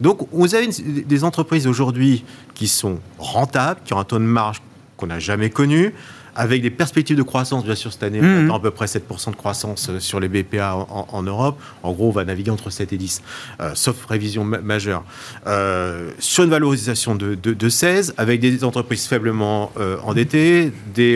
[0.00, 4.62] Donc, vous avez des entreprises aujourd'hui qui sont rentables, qui ont un taux de marge
[4.96, 5.92] qu'on n'a jamais connu,
[6.36, 8.44] avec des perspectives de croissance, bien sûr, cette année, on Mhm.
[8.46, 11.60] attend à peu près 7% de croissance euh, sur les BPA en, Europe.
[11.82, 13.22] En gros, on va naviguer entre 7 et 10,
[13.60, 15.04] euh, sauf révision ma- majeure.
[15.46, 21.14] Euh, sur une valorisation de, de- de 16, avec des entreprises faiblement euh, endettées, des,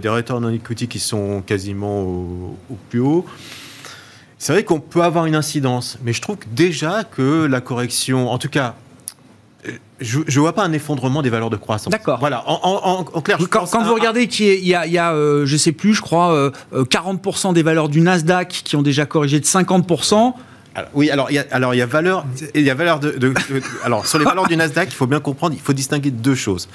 [0.00, 3.24] des return on equity qui sont quasiment au, au plus haut.
[4.40, 8.30] C'est vrai qu'on peut avoir une incidence, mais je trouve que déjà que la correction,
[8.30, 8.76] en tout cas,
[10.00, 11.90] je ne vois pas un effondrement des valeurs de croissance.
[11.90, 12.18] D'accord.
[12.20, 14.98] Voilà, en, en- en- en clair, je Quand, vous regardez qu'il y a, il y
[14.98, 18.76] a, euh, je sais plus, je crois, euh, euh, 40% des valeurs du Nasdaq qui
[18.76, 20.34] ont déjà corrigé de 50%.
[20.74, 23.00] Alors, oui, alors il y a, alors il y a valeur, il y a valeur
[23.00, 23.34] de, de- de-
[23.84, 26.68] alors sur les valeurs du Nasdaq, il faut bien comprendre, il faut distinguer deux choses.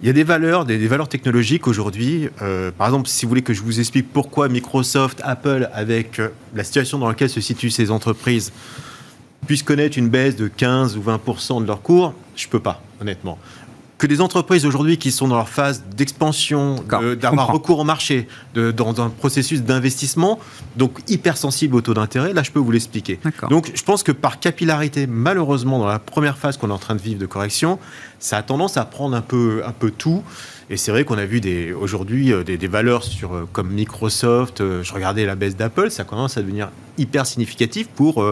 [0.00, 2.28] Il y a des valeurs, des, des valeurs technologiques aujourd'hui.
[2.42, 6.28] euh, par exemple, si vous voulez que je vous explique pourquoi Microsoft, Apple, avec euh,
[6.54, 8.52] la situation dans laquelle se situent ces entreprises,
[9.44, 13.38] puissent connaître une baisse de 15 ou 20 de leur cours, je peux pas, honnêtement.
[13.96, 17.52] Que des entreprises aujourd'hui qui sont dans leur phase d'expansion, de- d'avoir comprends.
[17.52, 20.40] recours au marché, de- dans un processus d'investissement,
[20.76, 23.20] donc hypersensible au taux d'intérêt, là je peux vous l'expliquer.
[23.48, 26.96] Donc je pense que par capillarité, malheureusement, dans la première phase qu'on est en train
[26.96, 27.78] de vivre de correction,
[28.18, 30.22] ça a tendance à prendre un peu, un peu tout.
[30.70, 33.70] Et c'est vrai qu'on a vu des, aujourd'hui euh, des, des valeurs sur, euh, comme
[33.70, 38.24] Microsoft, euh, je regardais la baisse d'Apple, ça commence à devenir hyper significatif pour,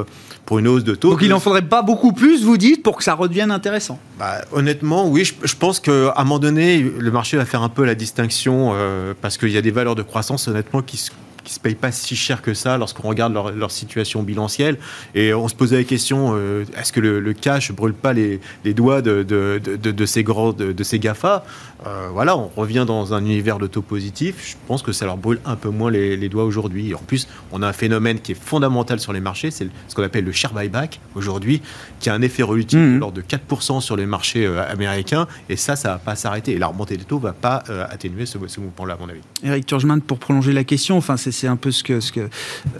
[0.46, 1.10] pour une hausse de taux.
[1.10, 3.98] Donc il en faudrait pas beaucoup plus, vous dites, pour que ça redevienne intéressant.
[4.18, 7.68] Bah, honnêtement, oui, je, je pense qu'à un moment donné, le marché va faire un
[7.68, 11.10] peu la distinction euh, parce qu'il y a des valeurs de croissance, honnêtement, qui se
[11.44, 14.78] qui se payent pas si cher que ça lorsqu'on regarde leur, leur situation bilancielle.
[15.14, 18.40] Et on se posait la question euh, est-ce que le, le cash brûle pas les,
[18.64, 21.44] les doigts de, de, de, ces grands de, ces GAFA?
[21.86, 24.36] Euh, Voilà, on revient dans un univers de taux positif.
[24.50, 26.94] Je pense que ça leur brûle un peu moins les, les doigts aujourd'hui.
[26.94, 30.02] En plus, on a un phénomène qui est fondamental sur les marchés, c'est ce qu'on
[30.04, 31.60] appelle le share buyback aujourd'hui,
[32.00, 32.94] qui a un effet relutif Mhm.
[32.94, 35.26] de l'ordre de 4% sur les marchés euh, américains.
[35.48, 36.52] Et ça, ça va pas s'arrêter.
[36.52, 39.20] Et la remontée des taux va pas atténuer ce, ce mouvement-là, à mon avis.
[39.42, 42.12] Eric Turgeman, pour prolonger la question, enfin c'est c'est un peu ce que ce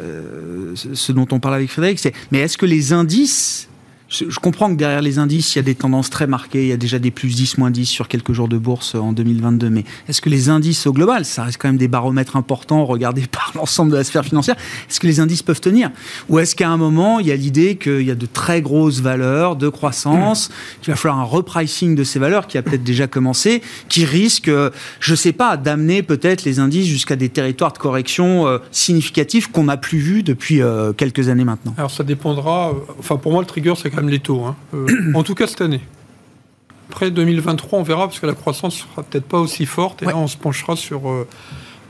[0.00, 3.68] euh, ce dont on parle avec Frédéric, c'est mais est-ce que les indices
[4.12, 6.62] je comprends que derrière les indices, il y a des tendances très marquées.
[6.62, 9.12] Il y a déjà des plus 10, moins 10 sur quelques jours de bourse en
[9.12, 9.70] 2022.
[9.70, 13.26] Mais est-ce que les indices au global, ça reste quand même des baromètres importants regardés
[13.30, 14.56] par l'ensemble de la sphère financière,
[14.88, 15.90] est-ce que les indices peuvent tenir?
[16.28, 19.00] Ou est-ce qu'à un moment, il y a l'idée qu'il y a de très grosses
[19.00, 20.50] valeurs de croissance,
[20.82, 24.48] qu'il va falloir un repricing de ces valeurs qui a peut-être déjà commencé, qui risque,
[24.48, 24.70] euh,
[25.00, 29.64] je sais pas, d'amener peut-être les indices jusqu'à des territoires de correction euh, significatifs qu'on
[29.64, 31.74] n'a plus vus depuis euh, quelques années maintenant?
[31.78, 32.72] Alors ça dépendra.
[32.98, 34.44] Enfin, pour moi, le trigger, c'est même les taux.
[34.44, 34.56] hein.
[34.74, 35.80] Euh, en tout cas, cette année.
[36.90, 40.02] Après 2023, on verra, parce que la croissance sera peut-être pas aussi forte.
[40.02, 40.12] Et Ouais.
[40.12, 41.26] là, on se penchera sur euh,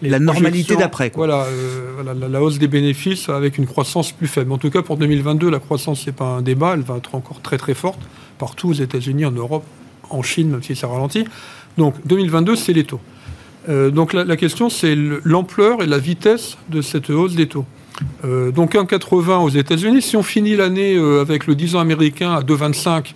[0.00, 1.10] les La normalité d'après.
[1.14, 4.52] Voilà, euh, voilà, la, la hausse des bénéfices avec une croissance plus faible.
[4.52, 6.74] En tout cas, pour 2022, la croissance, c'est pas un débat.
[6.74, 7.98] Elle va être encore très très forte
[8.38, 9.64] partout aux États-Unis, en Europe,
[10.10, 11.24] en Chine, même si ça ralentit.
[11.78, 13.00] Donc 2022, c'est les taux.
[13.68, 17.46] Euh, donc la, la question, c'est le- l'ampleur et la vitesse de cette hausse des
[17.46, 17.64] taux.
[18.24, 20.02] Euh, donc 1,80 aux États-Unis.
[20.02, 23.14] Si on finit l'année euh, avec le 10 ans américain à 2,25,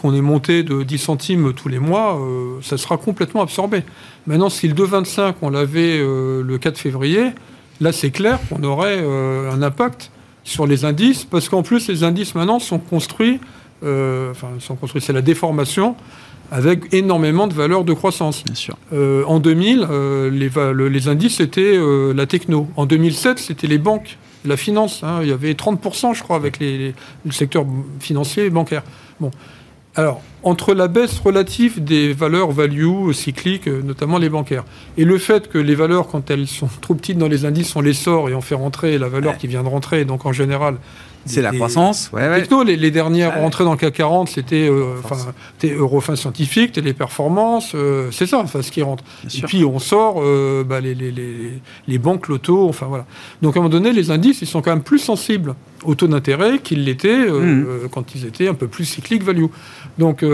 [0.00, 3.82] qu'on est monté de 10 centimes tous les mois, euh, ça sera complètement absorbé.
[4.26, 7.30] Maintenant, si le 2,25, on l'avait euh, le 4 février,
[7.80, 10.10] là, c'est clair qu'on aurait un impact
[10.44, 13.38] sur les indices, parce qu'en plus, les indices maintenant sont construits,
[13.82, 15.94] enfin, sont construits, c'est la déformation,
[16.50, 18.44] avec énormément de valeurs de croissance.
[18.44, 18.76] Bien sûr.
[18.92, 22.68] Euh, en 2000, euh, les, va- le- les indices, c'était euh, la techno.
[22.76, 25.02] En 2007, c'était les banques, la finance.
[25.02, 25.18] hein.
[25.22, 26.94] il y avait 30%, je crois, avec les- les-
[27.26, 27.66] le secteur
[28.00, 28.82] financier et bancaire.
[29.20, 29.30] Bon.
[29.94, 34.64] Alors, entre la baisse relative des valeurs value cycliques, notamment les bancaires,
[34.96, 37.80] et le fait que les valeurs, quand elles sont trop petites dans les indices, on
[37.80, 40.76] les sort et on fait rentrer la valeur qui vient de rentrer, donc en général,
[41.24, 42.10] c'est la croissance.
[42.12, 42.64] Ouais, ouais.
[42.64, 44.94] les, les, dernières rentrées dans le CAC 40, c'était euh,
[45.64, 49.04] Eurofin Scientifique, Téléperformance, euh, c'est ça, enfin, ce qui rentre.
[49.24, 51.12] et puis on sort euh, bah, les, les,
[51.86, 53.06] les, banques, l'auto, enfin voilà.
[53.42, 55.54] Donc à un moment donné, les indices, ils sont quand même plus sensibles
[55.84, 57.88] au taux d'intérêt qu'ils l'étaient mmh.
[57.92, 59.46] quand ils étaient un peu plus cycliques value.
[59.98, 60.24] Donc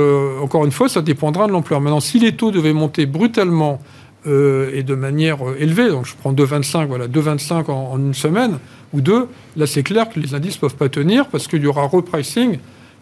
[0.43, 1.81] encore une fois, ça dépendra de l'ampleur.
[1.81, 3.81] Maintenant, si les taux devaient monter brutalement
[4.27, 8.59] et de manière élevée, donc je prends 2,25, voilà, 2,25 en, en une semaine,
[8.95, 11.67] ou deux, là c'est clair que les indices ne peuvent pas tenir parce qu'il y
[11.67, 12.59] aura repricing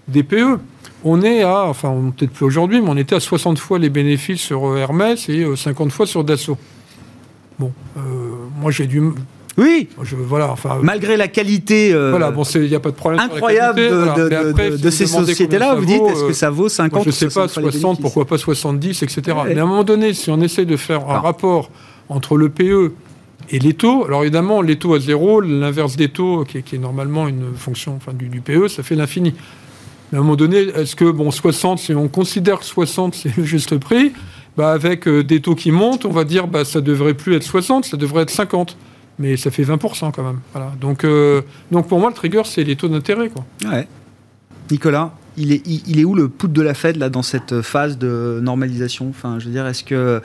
[0.09, 0.59] des PE.
[1.05, 4.41] On est à, enfin peut-être plus aujourd'hui, mais on était à 60 fois les bénéfices
[4.41, 6.59] sur euh, Hermès et 50 euh, fois sur Dassault.
[7.59, 8.01] Bon, euh,
[8.59, 9.03] moi j'ai dû...
[9.59, 9.89] Oui.
[10.03, 13.83] Je, voilà, enfin, Malgré la qualité voilà, bon, il n'y a pas de problème incroyable
[13.83, 18.01] de, ces sociétés-là, vous dites, est-ce que ça vaut 50 Je ne sais pas, 60,
[18.01, 19.37] pourquoi pas 70, etc.
[19.47, 21.71] Mais à un moment donné, si on essaie de faire un rapport
[22.09, 22.93] entre le PE
[23.53, 27.29] et les taux, alors évidemment, les taux à zéro, l'inverse des taux, qui est, normalement
[27.29, 29.35] une fonction enfin, du, PE, ça fait l'infini.
[30.11, 33.37] Mais à un moment donné, est-ce que, bon, 60, si on considère que 60, c'est
[33.37, 34.13] le juste prix,
[34.57, 37.43] bah avec euh, des taux qui montent, on va dire, bah, ça devrait plus être
[37.43, 38.77] 60, ça devrait être 50.
[39.19, 40.41] Mais ça fait 20% quand même.
[40.53, 40.73] Voilà.
[40.81, 43.31] Donc, euh, donc pour moi, le trigger, c'est les taux d'intérêt.
[43.67, 43.87] Ouais.
[44.71, 47.99] Nicolas, il est, il est où le put de la Fed là, dans cette phase
[47.99, 49.11] de normalisation?
[49.11, 50.23] Enfin, Je veux dire, est-ce que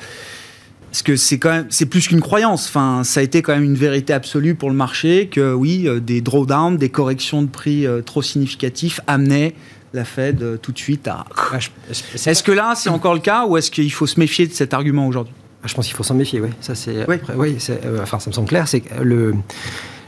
[0.91, 2.67] parce que c'est quand même, c'est plus qu'une croyance.
[2.67, 5.99] Enfin, ça a été quand même une vérité absolue pour le marché que oui, euh,
[5.99, 9.53] des drawdowns, des corrections de prix euh, trop significatifs amenaient
[9.93, 11.25] la Fed euh, tout de suite à.
[12.13, 14.73] Est-ce que là, c'est encore le cas ou est-ce qu'il faut se méfier de cet
[14.73, 15.33] argument aujourd'hui?
[15.63, 16.39] Ah, Je pense qu'il faut s'en méfier.
[16.39, 17.05] Oui, ça c'est.
[17.35, 17.57] Oui,
[18.01, 18.67] enfin, ça me semble clair.
[18.67, 19.35] C'est le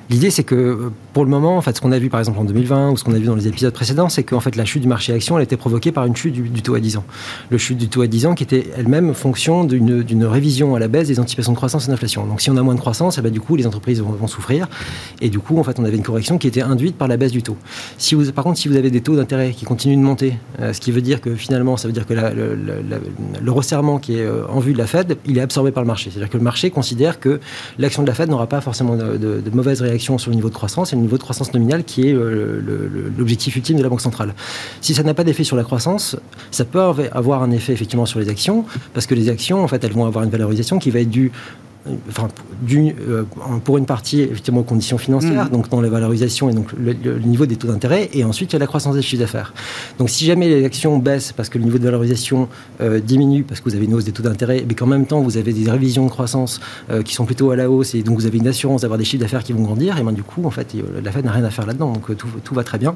[0.10, 2.44] L'idée, c'est que pour le moment, en fait, ce qu'on a vu par exemple en
[2.44, 4.82] 2020 ou ce qu'on a vu dans les épisodes précédents, c'est qu'en fait, la chute
[4.82, 7.04] du marché action, elle été provoquée par une chute du, taux à 10 ans.
[7.52, 10.88] Le chute du taux à 10 ans qui était elle-même fonction d'une révision à la
[10.88, 12.26] baisse des anticipations de croissance et d'inflation.
[12.26, 14.68] Donc, si on a moins de croissance, eh ben, du coup, les entreprises vont, souffrir.
[15.22, 17.32] Et du coup, en fait, on avait une correction qui était induite par la baisse
[17.32, 17.58] du taux.
[17.98, 20.74] Si vous, par contre, si vous avez des taux d'intérêt qui continuent de monter, euh,
[20.74, 24.48] ce qui veut dire que finalement, ça veut dire que le, resserrement qui est euh,
[24.48, 26.10] en vue de la Fed, il est absorbé par le marché.
[26.12, 27.40] C'est-à-dire que le marché considère que
[27.78, 30.54] l'action de la Fed n'aura pas forcément de, de, de mauvaises sur le niveau de
[30.54, 32.62] croissance et le niveau de croissance nominale qui est euh,
[33.18, 34.34] l'objectif ultime de la Banque centrale.
[34.82, 36.16] Si ça n'a pas d'effet sur la croissance,
[36.52, 39.84] ça peut avoir un effet effectivement sur les actions, parce que les actions, en fait,
[39.84, 41.32] elles vont avoir une valorisation qui va être due
[42.10, 42.28] enfin,
[42.72, 43.24] euh,
[43.64, 45.50] pour une partie effectivement aux conditions financières, mmh.
[45.50, 48.56] donc dans la valorisation et donc le, niveau des taux d'intérêt, et ensuite il y
[48.58, 49.54] a la croissance des chiffres d'affaires.
[49.98, 52.50] Donc si jamais les actions baissent parce que le niveau de valorisation
[52.82, 55.22] euh, diminue parce que vous avez une hausse des taux d'intérêt, mais qu'en même temps
[55.22, 58.18] vous avez des révisions de croissance euh, qui sont plutôt à la hausse et donc
[58.18, 60.46] vous avez une assurance d'avoir des chiffres d'affaires qui vont grandir, et bien du coup
[60.46, 62.96] en fait la Fed n'a rien à faire là-dedans, donc tout, tout, va très bien.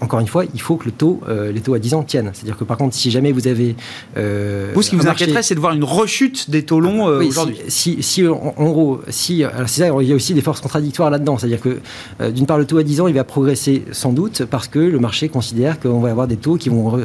[0.00, 1.20] encore une fois, il faut que le taux,
[1.52, 2.30] les taux à 10 ans tiennent.
[2.32, 3.74] C'est-à-dire que par contre, si jamais vous avez
[4.16, 7.79] vous, ce qui vous inquiéterait, c'est de voir une rechute des taux longs aujourd'hui si,
[8.28, 11.38] en, gros, si, c'est ça, il y a aussi des forces contradictoires là-dedans.
[11.38, 11.78] C'est-à-dire que,
[12.20, 14.78] euh, d'une part, le taux à 10 ans, il va progresser sans doute parce que
[14.78, 17.00] le marché considère qu'on va avoir des taux qui vont,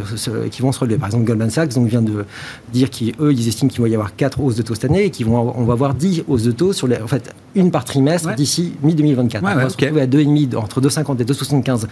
[0.52, 0.98] qui vont se relever.
[0.98, 2.26] Par exemple, Goldman Sachs donc, vient de
[2.72, 5.12] dire qu'eux, ils estiment qu'il va y avoir 4 hausses de taux cette année et
[5.12, 7.08] qu'on va, avoir 10 hausses de taux sur les, en
[7.56, 9.40] une par trimestre d'ici mi-2024.
[9.42, 11.86] on va se retrouver à 2,5, entre 2,50 et 2,75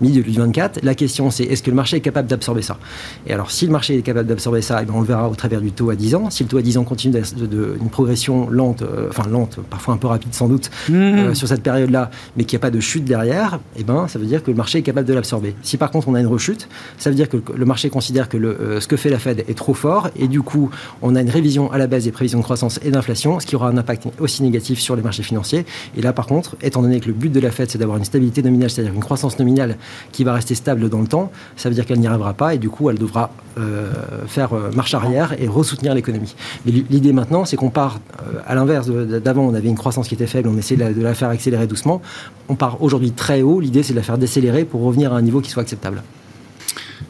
[0.00, 0.78] mi-2024.
[0.82, 2.78] La question, c'est est-ce que le marché est capable d'absorber ça?
[3.26, 5.60] Et alors, si le marché est capable d'absorber ça, eh on le verra au travers
[5.60, 6.30] du taux à 10 ans.
[6.30, 9.96] Si le taux à 10 ans continue d'une progression lente, euh, enfin lente, parfois un
[9.96, 10.94] peu rapide sans doute, mmh.
[10.94, 14.18] euh, sur cette période-là, mais qu'il n'y a pas de chute derrière, eh ben, ça
[14.18, 15.54] veut dire que le marché est capable de l'absorber.
[15.62, 18.36] Si par contre on a une rechute, ça veut dire que le marché considère que
[18.36, 20.70] le, euh, ce que fait la Fed est trop fort, et du coup,
[21.02, 23.56] on a une révision à la baisse des prévisions de croissance et d'inflation, ce qui
[23.56, 25.64] aura un impact aussi négatif sur les marchés financiers.
[25.96, 28.04] Et là, par contre, étant donné que le but de la Fed, c'est d'avoir une
[28.04, 29.76] stabilité nominale, c'est-à-dire une croissance nominale
[30.12, 32.58] qui va rester stable dans le temps, ça veut dire qu'elle n'y arrivera pas, et
[32.58, 33.30] du coup, elle devra
[34.28, 36.36] faire marche arrière et ressoutenir l'économie.
[36.64, 37.98] Mais l'idée maintenant, c'est qu'on part
[38.46, 41.28] à l'inverse d'avant, on avait une croissance qui était faible, on essayait de la, faire
[41.28, 42.00] accélérer doucement.
[42.48, 45.22] On part aujourd'hui très haut, l'idée c'est de la faire décélérer pour revenir à un
[45.22, 46.02] niveau qui soit acceptable.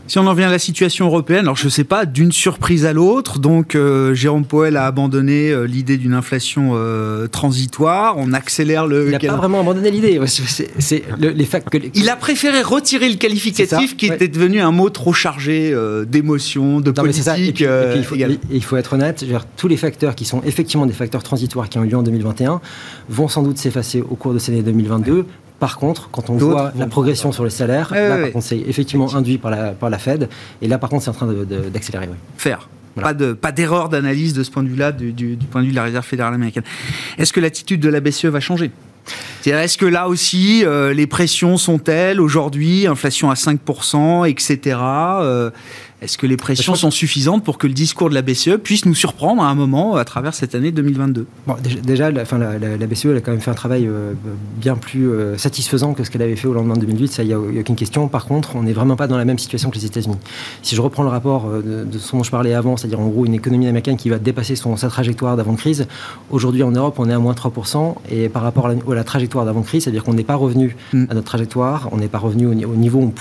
[0.09, 2.87] Si on en vient à la situation européenne, alors je ne sais pas, d'une surprise
[2.87, 8.33] à l'autre, donc euh, Jérôme Powell a abandonné euh, l'idée d'une inflation euh, transitoire, on
[8.33, 9.09] accélère le...
[9.09, 11.77] Il n'a pas vraiment abandonné l'idée, c'est les facts que...
[11.93, 16.91] Il a préféré retirer le qualificatif qui était devenu un mot trop chargé d'émotions, de
[16.91, 17.61] politique.
[17.61, 18.15] il, faut,
[18.51, 19.27] il, faut, être honnête,
[19.59, 22.63] tous les facteurs qui sont effectivement des facteurs transitoires qui ont eu lieu en 2021
[23.11, 25.27] vont sans doute s'effacer au cours de cette année 2022
[25.59, 29.15] par contre, quand on voit la progression sur les salaires, là, par contre, c'est effectivement
[29.15, 30.29] induit par la, par la Fed.
[30.63, 32.09] Et là, par contre, c'est en train d'accélérer.
[32.37, 32.69] Faire.
[32.97, 35.77] Pas de pas d'erreur d'analyse de ce point de vue-là, du, point de vue de
[35.77, 36.65] la Réserve fédérale américaine.
[37.17, 38.71] Est-ce que l'attitude de la BCE va changer?
[39.47, 42.21] Est-ce que là aussi, euh, les pressions sont-elles?
[42.21, 44.77] Aujourd'hui, inflation à 5%, etc.
[46.01, 48.95] Est-ce que les pressions sont suffisantes pour que le discours de la BCE puisse nous
[48.95, 53.07] surprendre à un moment à travers cette année 2022 bon, Déjà, la, fin, la, BCE
[53.07, 54.13] a quand même fait un travail euh,
[54.59, 57.27] bien plus euh, satisfaisant que ce qu'elle avait fait au lendemain de 2008, ça, il
[57.27, 58.07] n'y a, aucune question.
[58.07, 60.19] Par contre, on n'est vraiment pas dans la même situation que les États-Unis.
[60.63, 63.27] Si je reprends le rapport euh, de, ce dont je parlais avant, c'est-à-dire en gros
[63.27, 65.89] une économie américaine qui va dépasser son, sa trajectoire d'avant-crise,
[66.31, 69.83] aujourd'hui en Europe, on est à moins 3%, et par rapport à la, trajectoire d'avant-crise,
[69.83, 71.07] c'est-à-dire qu'on n'est pas revenu mm.
[71.11, 73.13] à notre trajectoire, on n'est pas revenu au, niveau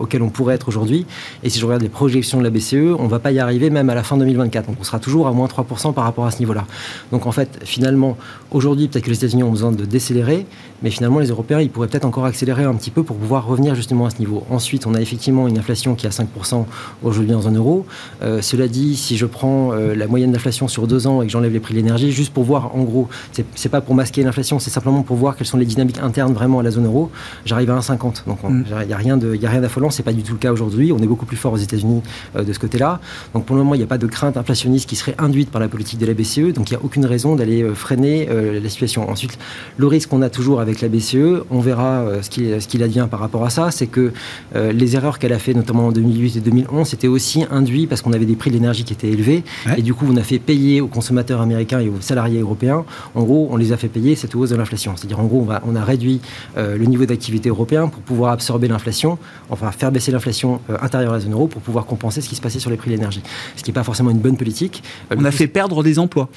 [0.00, 1.06] auquel on pourrait être aujourd'hui,
[1.42, 1.88] et si je regarde les
[2.34, 4.66] de la BCE, on ne va pas y arriver même à la fin 2024.
[4.66, 6.66] Donc on sera toujours à moins 3% par rapport à ce niveau-là.
[7.12, 8.16] Donc en fait, finalement,
[8.50, 10.46] aujourd'hui, peut-être que les États-Unis ont besoin de décélérer,
[10.82, 13.74] mais finalement, les Européens, ils pourraient peut-être encore accélérer un petit peu pour pouvoir revenir
[13.74, 14.44] justement à ce niveau.
[14.50, 16.64] Ensuite, on a effectivement une inflation qui est à 5%
[17.02, 17.86] aujourd'hui en zone euro.
[18.22, 21.32] Euh, cela dit, si je prends euh, la moyenne d'inflation sur deux ans et que
[21.32, 23.08] j'enlève les prix de l'énergie, juste pour voir, en gros,
[23.54, 26.58] c'est pas pour masquer l'inflation, c'est simplement pour voir quelles sont les dynamiques internes vraiment
[26.60, 27.10] à la zone euro,
[27.44, 28.26] j'arrive à 1,50.
[28.26, 30.92] Donc il n'y a rien d'affolant, c'est pas du tout le cas aujourd'hui.
[30.92, 32.02] On est beaucoup plus fort aux États-Unis
[32.36, 33.00] euh, de ce côté-là.
[33.34, 35.60] Donc pour le moment, il n'y a pas de crainte inflationniste qui serait induite par
[35.60, 36.52] la politique de la BCE.
[36.52, 39.08] Donc il n'y a aucune raison d'aller freiner la situation.
[39.08, 39.38] Ensuite,
[39.76, 43.20] le risque qu'on a toujours avec la BCE, on verra ce qu'il ce advient par
[43.20, 44.12] rapport à ça, c'est que
[44.54, 48.12] les erreurs qu'elle a fait, notamment en 2008 et 2011, c'était aussi induit parce qu'on
[48.12, 49.44] avait des prix de l'énergie qui étaient élevés.
[49.76, 52.84] Et du coup, on a fait payer aux consommateurs américains et aux salariés européens.
[53.14, 54.94] En gros, on les a fait payer cette hausse de l'inflation.
[54.96, 56.20] C'est-à-dire, en gros, on, va, on a réduit
[56.56, 59.18] le niveau d'activité européen pour pouvoir absorber l'inflation,
[59.50, 62.40] enfin faire baisser l'inflation intérieure à la zone euro pour pouvoir compenser ce qui se
[62.40, 63.22] passer sur les prix de l'énergie.
[63.56, 64.82] Ce qui n'est pas forcément une bonne politique.
[65.16, 66.28] On a fait perdre des emplois.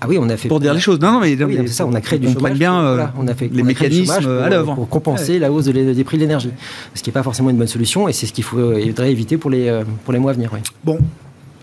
[0.00, 0.98] Ah oui, on a fait pour dire les choses.
[1.00, 1.86] Non, non, mais, c'est ça.
[1.86, 2.58] On a créé du chômage.
[2.58, 2.82] bien.
[2.82, 6.22] Euh, on a fait les mécanismes à l'œuvre pour compenser la hausse des prix de
[6.22, 6.50] l'énergie.
[6.94, 9.50] Ce qui n'est pas forcément une bonne solution, et c'est ce qu'il faudrait éviter pour
[9.50, 10.50] les euh, pour les mois à venir.
[10.84, 10.98] Bon,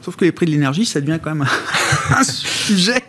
[0.04, 1.46] Sauf que les prix de l'énergie, ça devient quand même
[2.12, 3.04] un sujet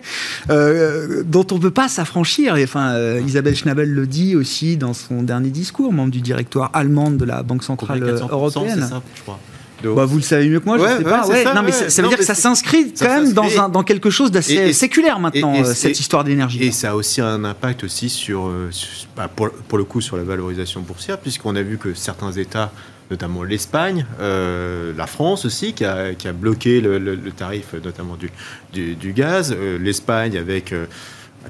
[0.51, 2.57] euh, dont on ne peut pas s'affranchir.
[2.61, 7.25] Enfin, Isabelle Schnabel le dit aussi dans son dernier discours, membre du directoire allemand de
[7.25, 8.87] la Banque centrale européenne.
[8.89, 9.39] Ça, je crois.
[9.83, 11.23] Bah, vous le savez mieux que moi, je sais pas.
[11.25, 14.11] Ça, non, mais ça, veut dire que ça s'inscrit quand même dans, un, dans quelque
[14.11, 16.63] chose d'assez séculaire maintenant, euh, cette histoire d'énergie.
[16.63, 18.71] Et ça a aussi un impact aussi sur, euh,
[19.17, 22.73] bah, pour, pour, le coup, sur la valorisation boursière, puisqu'on a vu que certains États
[23.11, 28.17] notamment l'Espagne, euh, la France aussi, qui a, qui a bloqué le, le, tarif notamment
[28.17, 28.31] du,
[28.75, 30.75] du, du gaz, l'Espagne avec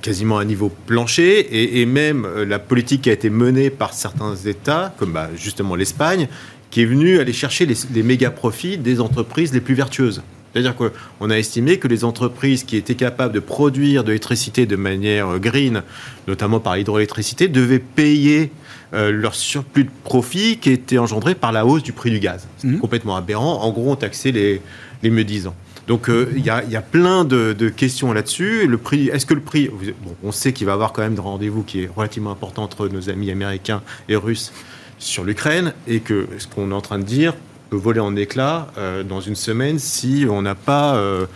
[0.01, 4.37] quasiment un niveau plancher, et, et même la politique qui a été menée par certains
[4.37, 6.29] États, comme bah, justement l'Espagne,
[6.71, 10.23] qui est venu aller chercher les, méga profits des entreprises les plus vertueuses.
[10.53, 14.77] C'est-à-dire qu'on a estimé que les entreprises qui étaient capables de produire de l'électricité de
[14.77, 15.83] manière green,
[16.27, 18.51] notamment par l'hydroélectricité, devaient payer
[18.95, 22.49] euh, leur surplus de profit qui était engendré par la hausse du prix du gaz.
[22.57, 22.79] C'est mmh.
[22.79, 23.63] complètement aberrant.
[23.63, 24.63] En gros, on taxait les,
[25.03, 25.55] les médisants.
[25.87, 28.67] Donc euh, il y, a, y, a plein de, de questions là-dessus.
[28.67, 31.15] Le prix, est-ce que le prix, bon, on sait qu'il va y avoir quand même
[31.15, 34.53] de rendez-vous qui est relativement important entre nos amis américains et russes
[34.99, 37.35] sur l'Ukraine et que ce qu'on est en train de dire
[37.71, 41.27] peut voler en éclats euh, dans une semaine si on n'a pas euh,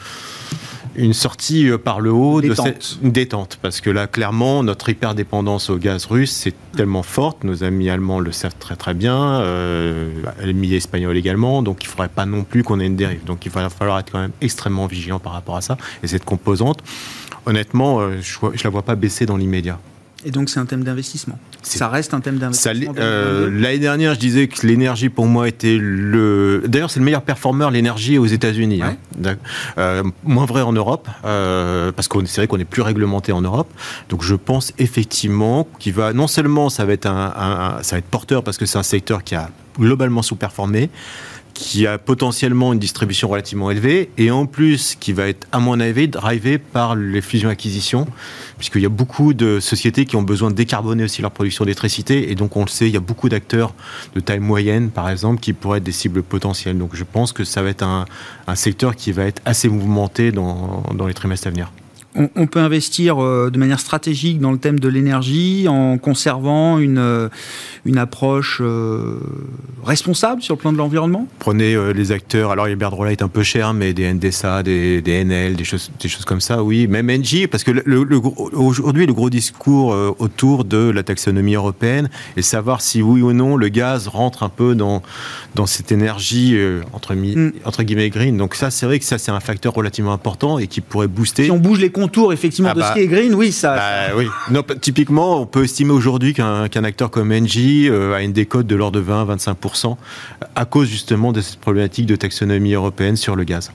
[0.96, 3.58] une sortie euh, par le haut de cette détente.
[3.62, 7.44] Parce que là, clairement, notre hyperdépendance au gaz russe, c'est tellement forte.
[7.44, 10.10] Nos amis allemands le savent très très bien, euh,
[10.42, 11.62] amis espagnols également.
[11.62, 13.24] Donc il ne faudrait pas non plus qu'on ait une dérive.
[13.24, 15.76] Donc il va falloir être quand même extrêmement vigilant par rapport à ça.
[16.02, 16.80] Et cette composante,
[17.46, 19.78] honnêtement, je ne la vois pas baisser dans l'immédiat.
[20.24, 21.38] Et donc c'est un thème d'investissement.
[21.62, 22.94] Ça reste un thème d'investissement.
[22.98, 26.62] Euh, l'année dernière, je disais que l'énergie pour moi était le.
[26.66, 28.82] D'ailleurs, c'est le meilleur performeur l'énergie aux États-Unis.
[28.82, 28.96] Hein.
[29.78, 33.40] Euh, moins vrai en Europe, euh, parce que c'est vrai qu'on est plus réglementé en
[33.40, 33.68] Europe.
[34.08, 38.04] Donc je pense effectivement qu'il va non seulement ça va être un ça va être
[38.06, 40.90] porteur parce que c'est un secteur qui a globalement sous-performé
[41.54, 45.80] qui a potentiellement une distribution relativement élevée et en plus qui va être, à mon
[45.80, 48.06] avis, drivé par les fusions-acquisitions,
[48.58, 52.30] puisqu'il y a beaucoup de sociétés qui ont besoin de décarboner aussi leur production d'électricité
[52.30, 53.74] et donc on le sait, il y a beaucoup d'acteurs
[54.14, 56.78] de taille moyenne, par exemple, qui pourraient être des cibles potentielles.
[56.78, 58.06] Donc je pense que ça va être un,
[58.54, 61.72] secteur qui va être assez mouvementé dans les trimestres à venir
[62.14, 66.98] on, peut investir euh, de manière stratégique dans le thème de l'énergie en conservant une,
[66.98, 67.28] euh,
[67.86, 69.18] une approche euh,
[69.84, 71.26] responsable sur le plan de l'environnement?
[71.38, 75.56] Prenez les acteurs, alors Iberdrola est un peu cher, mais des NDSA, des, des NL,
[75.56, 76.86] des choses, des choses comme ça, oui.
[76.86, 78.20] Même Engie, parce que le,
[78.52, 79.88] aujourd'hui, le gros discours
[80.18, 84.48] autour de la taxonomie européenne est savoir si oui ou non le gaz rentre un
[84.48, 85.02] peu dans,
[85.54, 86.56] dans cette énergie
[86.92, 87.52] entre, mm.
[87.64, 88.36] entre guillemets green.
[88.36, 91.44] Donc ça, c'est vrai que ça, c'est un facteur relativement important et qui pourrait booster.
[91.44, 92.92] Si on bouge les tour effectivement ah de ce bah.
[92.94, 93.76] qui est green, oui, ça.
[93.76, 94.26] Bah oui.
[94.50, 98.76] Non, typiquement, on peut estimer aujourd'hui qu'un acteur comme Engie euh, a une décote de
[98.76, 99.96] l'ordre de 20-25%
[100.54, 103.72] à cause justement de cette problématique de taxonomie européenne sur le gaz.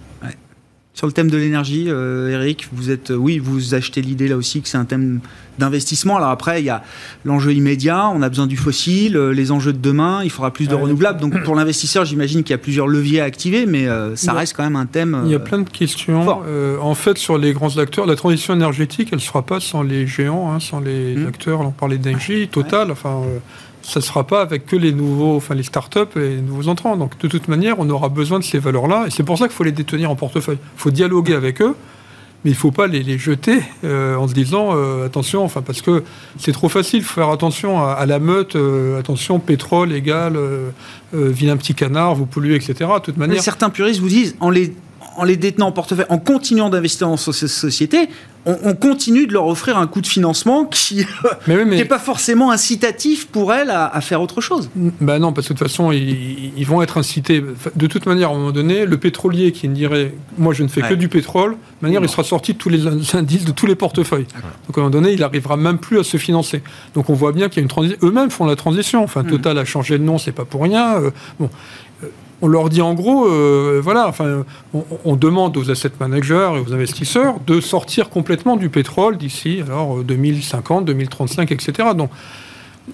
[0.98, 4.64] Sur le thème de l'énergie, euh, Eric, vous êtes, oui, vous achetez l'idée là aussi
[4.64, 5.20] que c'est un thème
[5.60, 6.18] d'investissement.
[6.18, 6.82] Alors après, il y a
[7.24, 10.68] l'enjeu immédiat, on a besoin du fossile, euh, les enjeux de demain, il faudra plus
[10.68, 11.22] de renouvelables.
[11.22, 14.56] Donc pour l'investisseur, j'imagine qu'il y a plusieurs leviers à activer, mais euh, ça reste
[14.58, 15.22] quand même un thème.
[15.26, 16.28] il y a plein de questions.
[16.82, 19.84] en fait, sur les grands acteurs, la transition énergétique, elle ne se fera pas sans
[19.84, 21.28] les géants, hein, sans les mmh.
[21.28, 21.62] acteurs.
[21.62, 23.22] On parlait d'énergie, Total, enfin
[23.88, 26.98] ça ne sera pas avec que les nouveaux, enfin les startups et les nouveaux entrants.
[26.98, 29.06] Donc de toute manière, on aura besoin de ces valeurs-là.
[29.08, 30.58] Et c'est pour ça qu'il faut les détenir en portefeuille.
[30.76, 31.74] Il faut dialoguer avec eux,
[32.44, 35.82] mais il ne faut pas les, jeter euh, en se disant euh, attention, enfin parce
[35.82, 36.04] que
[36.38, 37.00] c'est trop facile.
[37.00, 38.58] Il faut faire attention à, la meute.
[38.58, 40.38] Euh, attention, pétrole égale
[41.14, 42.74] vilain petit canard, vous polluez, etc.
[42.96, 43.42] De toute manière.
[43.42, 44.74] certains puristes vous disent en les
[45.18, 48.10] en les détenant en portefeuille, en continuant d'investir dans cette société,
[48.48, 51.06] on, continue de leur offrir un coût de financement qui
[51.48, 54.70] n'est pas forcément incitatif pour elles à, faire autre chose.
[55.02, 57.44] Ben non, parce que de toute façon, ils, vont être incités.
[57.76, 60.82] De toute manière, à un moment donné, le pétrolier qui dirait moi je ne fais
[60.82, 63.76] que du pétrole, de manière, il sera sorti de tous les indices de tous les
[63.76, 64.28] portefeuilles.
[64.68, 66.64] Donc à un moment donné, il n'arrivera même plus à se financer.
[66.96, 67.98] Donc on voit bien qu'il y a une transition.
[68.02, 69.04] Eux-mêmes font la transition.
[69.04, 69.28] Enfin, mm.
[69.28, 71.02] Total a changé de nom, c'est pas pour rien.
[71.02, 71.50] Euh, bon,
[72.42, 74.46] on leur dit en gros, euh, voilà, enfin,
[75.06, 80.04] on, demande aux asset managers et aux investisseurs de sortir complètement du pétrole d'ici alors
[80.04, 81.90] 2050, 2035, etc.
[81.96, 82.12] Donc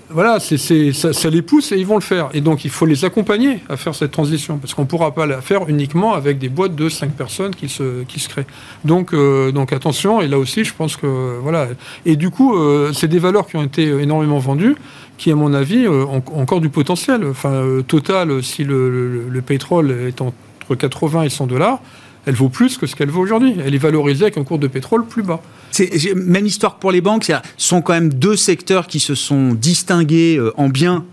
[0.10, 2.30] voilà, ça, les pousse et ils vont le faire.
[2.34, 5.26] Et donc il faut les accompagner à faire cette transition parce qu'on ne pourra pas
[5.26, 8.46] la faire uniquement avec des boîtes de 5 personnes qui se, créent.
[8.86, 11.68] Donc, euh, donc attention, et là aussi je pense que voilà.
[12.06, 14.76] Et du coup, euh, c'est des valeurs qui ont été énormément vendues
[15.18, 17.24] qui, à mon avis, euh, ont encore du potentiel.
[17.26, 21.82] Enfin, Total, si le, pétrole est entre 80 et 100 dollars,
[22.26, 23.56] elle vaut plus que ce qu'elle vaut aujourd'hui.
[23.64, 25.42] Elle est valorisée avec un cours de pétrole plus bas.
[25.72, 27.26] C'est même histoire pour les banques.
[27.26, 31.06] Ce sont quand même deux secteurs qui se sont distingués euh, en bien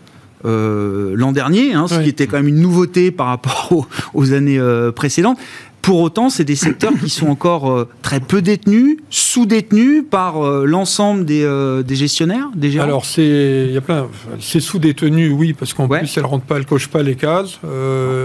[0.42, 4.58] l'an dernier, hein, ce qui était quand même une nouveauté par rapport aux, années
[4.94, 5.36] précédentes.
[5.82, 10.64] Pour autant, c'est des secteurs qui sont encore euh, très peu détenus, sous-détenus par euh,
[10.66, 12.84] l'ensemble des, euh, des, gestionnaires, des gérants.
[12.84, 14.08] Alors, c'est il y a plein.
[14.40, 17.58] C'est sous-détenu, oui, parce qu'en plus, elle rentre pas, elle coche pas les cases.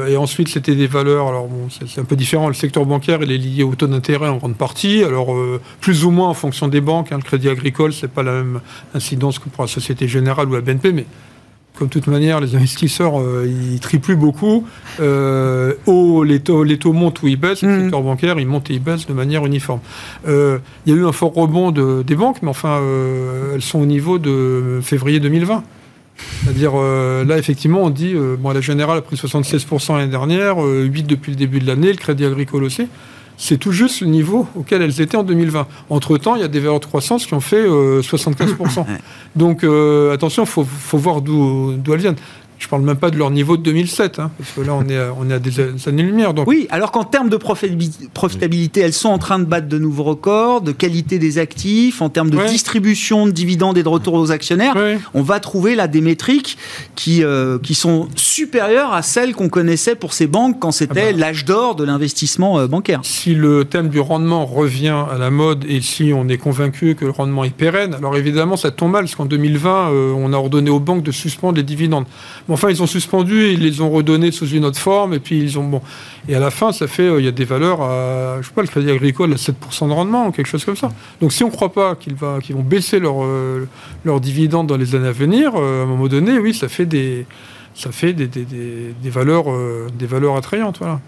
[0.07, 1.27] et ensuite, c'était des valeurs.
[1.27, 2.49] Alors, bon, c'est un peu différent.
[2.49, 5.03] Le secteur bancaire, il est lié au taux d'intérêt en grande partie.
[5.03, 5.35] Alors,
[5.79, 7.11] plus ou moins en fonction des banques.
[7.11, 7.17] Hein.
[7.17, 8.59] le Crédit Agricole, c'est pas la même
[8.93, 11.05] incidence que pour la Société Générale ou la BNP, mais
[11.77, 14.65] comme toute manière, les investisseurs, euh, ils trient plus beaucoup.
[14.99, 15.73] Euh,
[16.25, 17.61] les, taux, les taux montent ou ils baissent.
[17.61, 17.81] Le mmh.
[17.81, 19.81] secteur bancaire, il monte et il baisse de manière uniforme.
[20.27, 22.81] Euh, il y a eu un fort rebond des banques, mais enfin,
[23.53, 25.63] elles sont au niveau de février 2020.
[26.43, 31.31] C'est-à-dire, là, effectivement, on dit, bon, la Générale a pris 76% l'année dernière, 8% depuis
[31.31, 32.87] le début de l'année, le Crédit Agricole aussi
[33.37, 35.67] c'est tout juste le niveau auquel elles étaient en 2020.
[35.89, 37.67] Entre-temps, il y a des valeurs de croissance qui ont fait 75%.
[37.67, 38.83] Euh,
[39.35, 42.15] Donc attention, attention, il faut, voir d'où elles viennent.
[42.57, 44.87] Je ne parle même pas de leur niveau de 2007, hein, parce que là, on
[44.87, 46.33] est à, on est à des années-lumière.
[46.33, 46.47] Donc...
[46.47, 50.61] Oui, alors qu'en termes de profitabilité, elles sont en train de battre de nouveaux records,
[50.61, 54.75] de qualité des actifs, en termes de distribution de dividendes et de retour aux actionnaires,
[55.13, 56.57] on va trouver là des métriques
[56.95, 61.11] qui, euh, qui sont supérieures à celles qu'on connaissait pour ces banques quand c'était ah
[61.11, 61.17] bah.
[61.17, 63.01] l'âge d'or de l'investissement euh, bancaire.
[63.03, 67.05] Si le thème du rendement revient à la mode et si on est convaincu que
[67.05, 70.37] le rendement est pérenne, alors évidemment, ça tombe mal, parce qu'en 2020, euh, on a
[70.37, 72.05] ordonné aux banques de suspendre les dividendes
[72.53, 75.57] enfin, ils ont suspendu, ils les ont redonnés sous une autre forme, et puis ils
[75.57, 75.81] ont bon.
[76.27, 78.53] Et à la fin, ça fait, euh, il y a des valeurs à, je sais
[78.53, 80.91] pas, le Crédit Agricole à 7% de rendement, ou quelque chose comme ça.
[81.21, 83.67] Donc, si on ne croit pas qu'ils vont baisser leurs euh,
[84.03, 86.85] leur dividendes dans les années à venir, euh, à un moment donné, oui, ça fait
[86.85, 87.25] des,
[87.73, 88.29] ça fait des,
[89.09, 89.45] valeurs,
[89.97, 91.01] des valeurs attrayantes, voilà.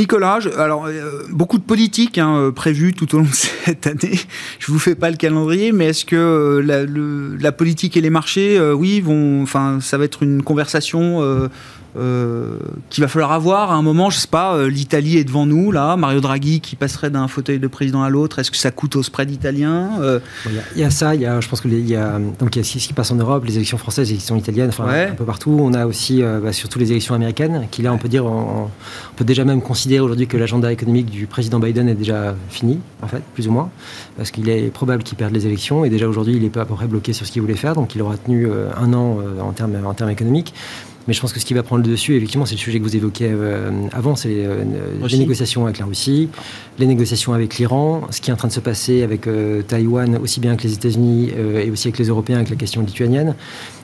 [0.00, 4.18] Nicolas, alors euh, beaucoup de politique hein, euh, prévues tout au long de cette année.
[4.58, 8.58] Je vous fais pas le calendrier, mais est-ce que euh, la, politique et les marchés,
[8.72, 11.20] oui, vont, enfin, ça va être une conversation
[11.96, 15.44] euh, qu'il va falloir avoir à un moment, je sais pas, euh, l'Italie est devant
[15.44, 18.70] nous, là, Mario Draghi qui passerait d'un fauteuil de président à l'autre, est-ce que ça
[18.70, 20.20] coûte au spread italien euh?
[20.76, 22.60] Il y, a ça, il y a, je pense que il y a, donc il
[22.60, 25.14] y a ce qui passe en Europe, les élections françaises, les élections italiennes, enfin un
[25.14, 25.58] peu partout.
[25.60, 28.68] On a aussi bah, surtout les élections américaines, qui là on peut dire, on,
[29.16, 33.08] peut déjà même considérer aujourd'hui que l'agenda économique du président Biden est déjà fini, en
[33.08, 33.70] fait, plus ou moins,
[34.16, 36.74] parce qu'il est probable qu'il perde les élections et déjà aujourd'hui il est à peu
[36.74, 39.76] près bloqué sur ce qu'il voulait faire, donc il aura tenu un an en termes
[39.84, 40.54] en termes économiques.
[41.10, 42.84] Mais je pense que ce qui va prendre le dessus, effectivement, c'est le sujet que
[42.84, 44.62] vous évoquiez euh, avant, c'est euh,
[45.08, 46.28] les négociations avec la Russie,
[46.78, 50.18] les négociations avec l'Iran, ce qui est en train de se passer avec euh, Taïwan,
[50.18, 51.32] aussi bien que les États-Unis
[51.64, 53.34] et aussi avec les Européens, avec la question lituanienne.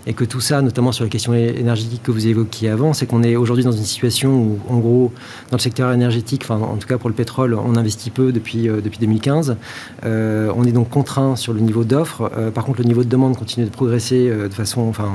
[0.07, 3.23] Et que tout ça, notamment sur les questions énergétiques que vous évoquiez avant, c'est qu'on
[3.23, 5.13] est aujourd'hui dans une situation où, en gros,
[5.51, 8.65] dans le secteur énergétique, enfin, en tout cas pour le pétrole, on investit peu depuis,
[8.65, 9.57] depuis 2015.
[10.05, 12.31] on est donc contraint sur le niveau d'offres.
[12.55, 15.11] par contre, le niveau de demande continue de progresser de façon, enfin,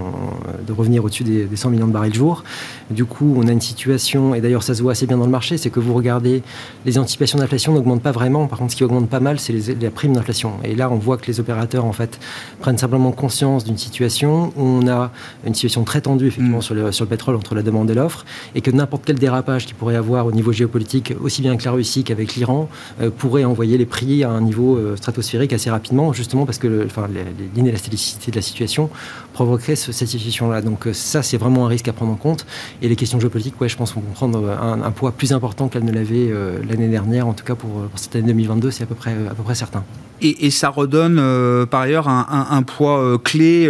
[0.68, 2.44] de revenir au-dessus des, des 100 millions de barils jour.
[2.89, 5.32] Du coup, on a une situation, et d'ailleurs ça se voit assez bien dans le
[5.32, 6.44] marché, c'est que vous regardez,
[6.86, 8.48] les anticipations d'inflation n'augmentent pas vraiment.
[8.48, 10.54] Par contre, ce qui augmente pas mal, c'est les, primes d'inflation.
[10.64, 12.20] Et là, on voit que les opérateurs, en fait,
[12.60, 15.11] prennent simplement conscience d'une situation où a
[15.45, 16.61] une situation très tendue, effectivement, mm.
[16.61, 18.25] sur, le, sur le pétrole entre la demande et l'offre,
[18.55, 21.71] et que n'importe quel dérapage qui pourrait avoir au niveau géopolitique, aussi bien avec la
[21.71, 22.69] Russie qu'avec l'Iran,
[23.01, 26.88] euh, pourrait envoyer les prix à un niveau euh, stratosphérique assez rapidement, justement parce que
[27.55, 28.89] l'inélasticité de la situation
[29.34, 30.61] provoquerait cette situation-là.
[30.61, 32.45] Donc euh, ça, c'est vraiment un risque à prendre en compte.
[32.82, 35.91] Et les questions géopolitiques, ouais, je pense, vont prendre un, poids plus important qu'elles ne
[35.91, 37.27] l'avaient euh, l'année dernière.
[37.27, 39.84] En tout cas, pour, cette année 2022, c'est à peu près, à peu près certain.
[40.21, 41.15] Et, ça redonne
[41.67, 43.67] par ailleurs un, poids clé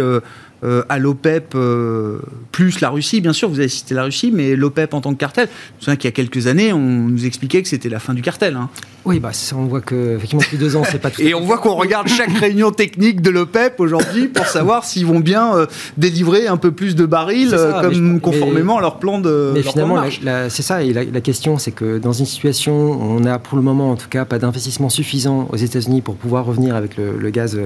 [0.64, 2.20] euh, à l'OPEP, euh,
[2.52, 5.18] plus la Russie, bien sûr, vous avez cité la Russie, mais l'OPEP en tant que
[5.18, 5.48] cartel.
[5.48, 8.14] Je me souviens qu'il y a quelques années, on nous expliquait que c'était la fin
[8.14, 8.54] du cartel.
[8.54, 8.70] Hein.
[9.04, 11.58] Oui, bah, on voit que, effectivement, depuis deux ans, c'est pas tout Et on voit
[11.58, 16.46] qu'on regarde chaque réunion technique de l'OPEP aujourd'hui pour savoir s'ils vont bien euh, délivrer
[16.46, 19.50] un peu plus de barils, comme conformément à leur plan de.
[19.54, 20.04] Mais finalement,
[20.48, 20.84] c'est ça.
[20.84, 23.96] Et la, question, c'est que dans une situation où on a pour le moment, en
[23.96, 27.58] tout cas, pas d'investissement suffisant aux États-Unis pour pouvoir revenir avec le, gaz,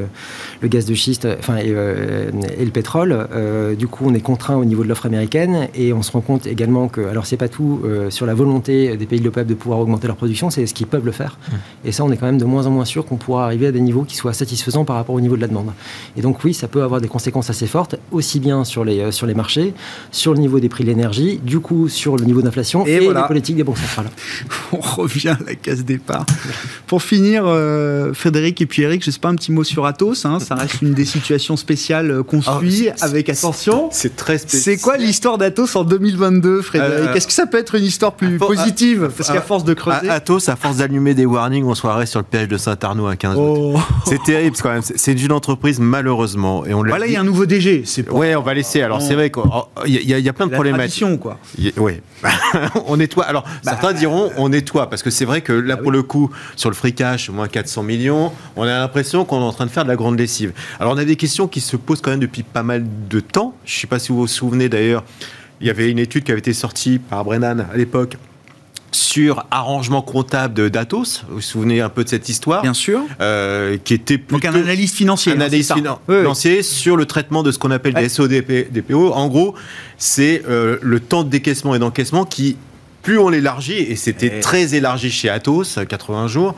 [0.63, 4.57] le gaz de schiste, enfin, et, et le pétrole, euh, du coup, on est contraint
[4.57, 7.49] au niveau de l'offre américaine et on se rend compte également que, alors c'est pas
[7.49, 10.67] tout euh, sur la volonté des pays de l'OPEP de pouvoir augmenter leur production, c'est
[10.67, 11.39] ce qu'ils peuvent le faire.
[11.39, 11.55] Mmh.
[11.87, 13.73] Et ça, on est quand même de moins en moins sûr qu'on pourra arriver à
[13.73, 15.73] des niveaux qui soient satisfaisants par rapport au niveau de la demande.
[16.17, 19.11] Et donc oui, ça peut avoir des conséquences assez fortes, aussi bien sur les, euh,
[19.11, 19.75] sur les marchés,
[20.11, 23.23] sur le niveau des prix de l'énergie, du coup sur le niveau d'inflation et, les
[23.27, 24.11] politiques des banques centrales.
[24.73, 26.27] on revient à la case départ.
[26.87, 27.45] Pour finir,
[28.15, 30.25] Frédéric et puis Eric, je sais pas un petit mot sur Atos.
[30.25, 32.59] Hein, ça reste une des situations spéciales qu'on ah,
[33.01, 33.89] avec attention.
[33.93, 34.63] C'est très spécial.
[34.63, 38.13] C'est quoi l'histoire d'Atos en 2022, Frédéric euh, Est-ce que ça peut être une histoire
[38.13, 40.09] plus positive Parce qu'à force de creuser.
[40.09, 43.37] Atos, à force d'allumer des warnings en soirée sur le péage de Saint-Arnaud à 15
[43.39, 43.79] oh.
[44.07, 44.83] C'est terrible quand même.
[44.83, 46.65] C'est une entreprise, malheureusement.
[46.67, 47.85] Et on voilà, il y a un nouveau DG.
[48.11, 48.83] Ouais, on va laisser.
[48.83, 49.43] Alors, c'est vrai qu'il
[49.87, 51.19] y, a plein de problématiques.
[51.21, 51.39] quoi.
[51.77, 52.01] Oui.
[52.87, 53.25] on nettoie.
[53.25, 53.73] Alors, bah.
[53.73, 56.71] certains diront on nettoie, parce que c'est vrai que là, bah pour le coup, sur
[56.71, 59.85] le free cash, moins 400 millions, on a l'impression qu'on est en train de faire
[59.85, 60.53] de la grande lessive.
[60.81, 63.55] Alors, on a des questions qui se posent quand même depuis pas mal de temps.
[63.65, 65.05] Je ne sais pas si vous vous souvenez d'ailleurs,
[65.61, 68.17] il y avait une étude qui avait été sortie par Brennan à l'époque
[68.93, 71.25] sur arrangement comptable d'Atos.
[71.29, 72.63] Vous vous souvenez un peu de cette histoire?
[72.63, 73.03] Bien sûr.
[73.21, 75.33] Euh, qui était plutôt Donc un analyste financier.
[75.33, 79.13] Un financier sur le traitement de ce qu'on appelle des SODP, DPO.
[79.13, 79.55] En gros,
[79.99, 82.57] c'est euh, le temps de décaissement et d'encaissement qui
[83.03, 86.57] plus on l'élargit, et c'était très élargi chez Atos, 80 jours,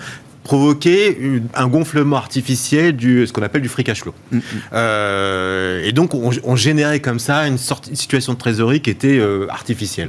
[0.49, 4.15] provoquer un gonflement artificiel du ce qu'on appelle du free cash flow.
[4.33, 4.43] Mm, mm.
[4.73, 9.47] Euh, et donc on, générait comme ça une, sorte, situation de trésorerie qui était euh,
[9.51, 10.09] artificielle.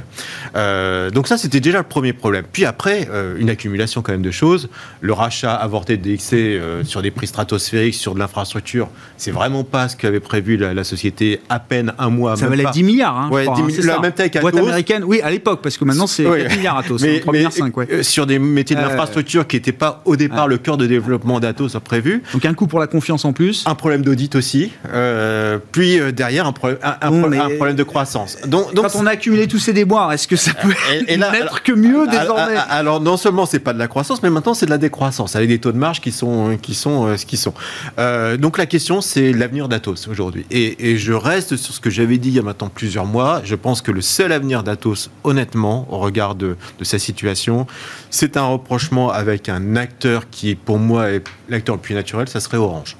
[0.56, 2.46] Euh, donc ça c'était déjà le premier problème.
[2.50, 3.06] Puis après
[3.38, 4.70] une accumulation quand même de choses.
[5.02, 8.88] Le rachat avorté de DXC sur des prix stratosphériques sur de l'infrastructure,
[9.18, 12.36] c'est vraiment pas ce qu'avait prévu la, société à peine un mois.
[12.36, 13.18] Ça valait 10 milliards.
[13.18, 14.50] Hein, ouais, 10 hein, la même taille qu'Atos.
[14.50, 17.02] Boîte américaine, oui à l'époque parce que maintenant c'est 4 milliards Atos.
[17.02, 18.02] Mais, 3 milliards 5, ouais.
[18.02, 21.40] sur des métiers de l'infrastructure qui n'étaient pas au départ par le cœur de développement
[21.40, 22.22] d'Atos a prévu.
[22.32, 23.64] Donc un coût pour la confiance en plus.
[23.66, 24.72] Un problème d'audit aussi.
[24.92, 28.36] Euh, puis euh, derrière, un, problème, un, problème de croissance.
[28.46, 31.62] Donc, donc, Quand on a accumulé tous ces déboires, est-ce que ça peut et, être
[31.62, 34.70] que mieux désormais alors, non seulement c'est pas de la croissance, mais maintenant c'est de
[34.70, 37.54] la décroissance, avec des taux de marge qui sont, qui sont euh, ce qu'ils sont.
[38.38, 40.46] donc la question, c'est l'avenir d'Atos aujourd'hui.
[40.50, 43.42] Et, je reste sur ce que j'avais dit il y a maintenant plusieurs mois.
[43.44, 47.66] Je pense que le seul avenir d'Atos, honnêtement, au regard de, de sa situation,
[48.10, 52.40] c'est un reprochement avec un acteur qui, pour moi, est l'acteur le plus naturel, ça
[52.40, 52.96] serait Orange.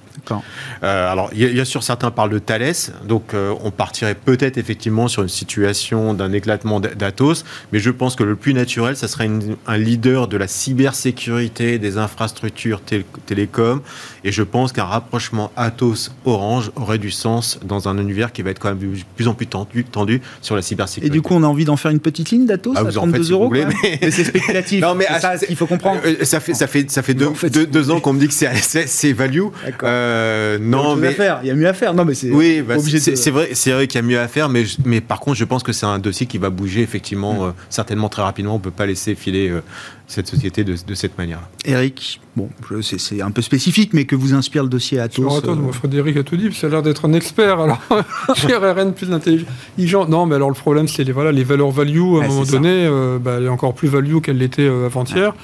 [0.82, 2.74] Euh, alors, il y, a sûr certains parlent de Thales,
[3.06, 8.16] donc euh, on partirait peut-être effectivement sur une situation d'un éclatement d'Atos, mais je pense
[8.16, 9.28] que le plus naturel, ça serait
[9.66, 12.80] un leader de la cybersécurité des infrastructures
[13.26, 13.82] télécom,
[14.24, 18.58] et je pense qu'un rapprochement Atos-Orange aurait du sens dans un univers qui va être
[18.58, 21.06] quand même de plus en plus tendu, tendu sur la cybersécurité.
[21.06, 23.32] Et du coup, on a envie d'en faire une petite ligne d'Atos ah, à 32
[23.32, 23.66] euros mais...
[24.11, 24.80] c'est spéculatif.
[24.82, 26.00] non, mais ça qu'il faut comprendre.
[26.04, 29.40] Euh, ça fait, ça fait, ça fait deux, ans qu'on me dit que c'est value.
[29.82, 29.99] Euh,
[30.61, 31.94] non, il y a mais il y a mieux à faire.
[31.94, 34.48] Non, mais c'est oui, bah, c'est vrai, c'est vrai qu'il y a mieux à faire,
[34.48, 37.48] mais mais par contre, je pense que c'est un dossier qui va bouger effectivement, mm.
[37.48, 38.55] euh, certainement très rapidement.
[38.55, 39.62] On peut pas laisser filer euh,
[40.07, 41.40] cette société de, de cette manière.
[41.64, 42.48] Eric, bon,
[42.82, 46.22] c'est un peu spécifique, mais que vous inspire le dossier Atos Attends, moi, Frédéric a
[46.22, 47.61] tout dit, ça a l'air d'être un expert.
[47.61, 47.80] Alors,
[48.28, 50.07] RRN plus intelligent.
[50.07, 52.88] Non, mais alors le problème, c'est les voilà les valeurs value à un moment donné,
[53.20, 55.34] bah, elle est encore plus value qu'elle l'était avant-hier.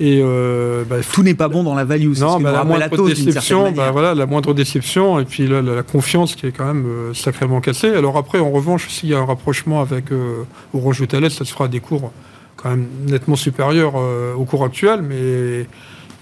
[0.00, 2.12] Et euh, bah, tout n'est pas bon dans la value.
[2.18, 6.46] Non, bah, la moindre déception, bah, voilà, la moindre déception et puis la, confiance qui
[6.46, 7.94] est quand même euh, sacrément cassée.
[7.94, 10.42] Alors après, en revanche, s'il y a un rapprochement avec euh,
[10.72, 12.12] Orange ou Thales, ça se fera des cours
[12.56, 13.94] quand même nettement supérieurs
[14.38, 15.66] au cours actuel, mais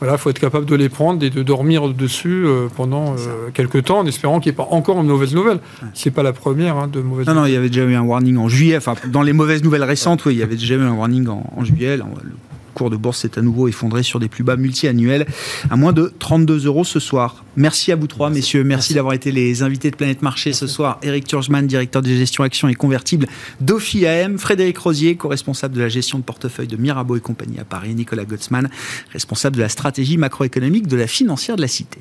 [0.00, 2.44] voilà, faut être capable de les prendre et de dormir dessus
[2.74, 3.14] pendant
[3.54, 5.60] quelques temps, en espérant qu'il n'y ait pas encore une mauvaise nouvelle.
[5.94, 7.28] C'est pas la première hein, de mauvaise.
[7.28, 8.76] Non, non, il y avait déjà eu un warning en juillet.
[8.78, 11.44] Enfin, dans les mauvaises nouvelles récentes, oui, il y avait déjà eu un warning en,
[11.54, 11.96] en juillet
[12.72, 15.26] cours de bourse s'est à nouveau effondré sur des plus bas multi-annuels
[15.70, 17.44] à moins de 32 euros ce soir.
[17.56, 18.64] Merci à vous trois, messieurs.
[18.64, 20.98] Merci, d'avoir été les invités de Planète Marché ce soir.
[21.02, 23.26] Eric Turgeman, directeur de gestion actions et convertibles
[23.60, 24.38] d'Ophi AM.
[24.38, 27.94] Frédéric Rosier, co-responsable de la gestion de portefeuille de Mirabeau et compagnie à Paris.
[27.94, 28.70] Nicolas Gottsman,
[29.12, 32.00] responsable de la stratégie macroéconomique de la financière de la Cité.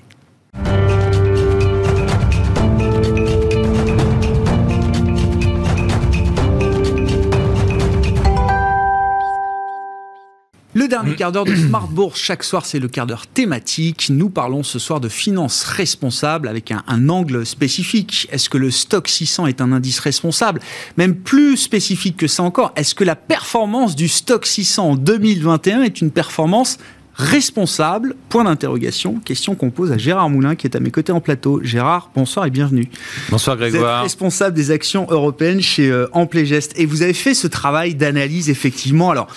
[10.91, 14.07] Dernier quart d'heure de Smart Bourse, chaque soir, c'est le quart d'heure thématique.
[14.09, 18.27] Nous parlons ce soir de finances responsables avec un, un angle spécifique.
[18.29, 20.59] Est-ce que le stock 600 est un indice responsable?
[20.97, 25.83] Même plus spécifique que ça encore, est-ce que la performance du stock 600 en 2021
[25.83, 26.77] est une performance
[27.21, 29.19] responsable Point d'interrogation.
[29.23, 31.61] Question qu'on pose à Gérard Moulin qui est à mes côtés en plateau.
[31.63, 32.89] Gérard, bonsoir et bienvenue.
[33.29, 33.81] Bonsoir Grégoire.
[33.81, 37.95] Vous êtes responsable des actions européennes chez euh, Amplegest et vous avez fait ce travail
[37.95, 39.11] d'analyse effectivement.
[39.11, 39.27] Alors,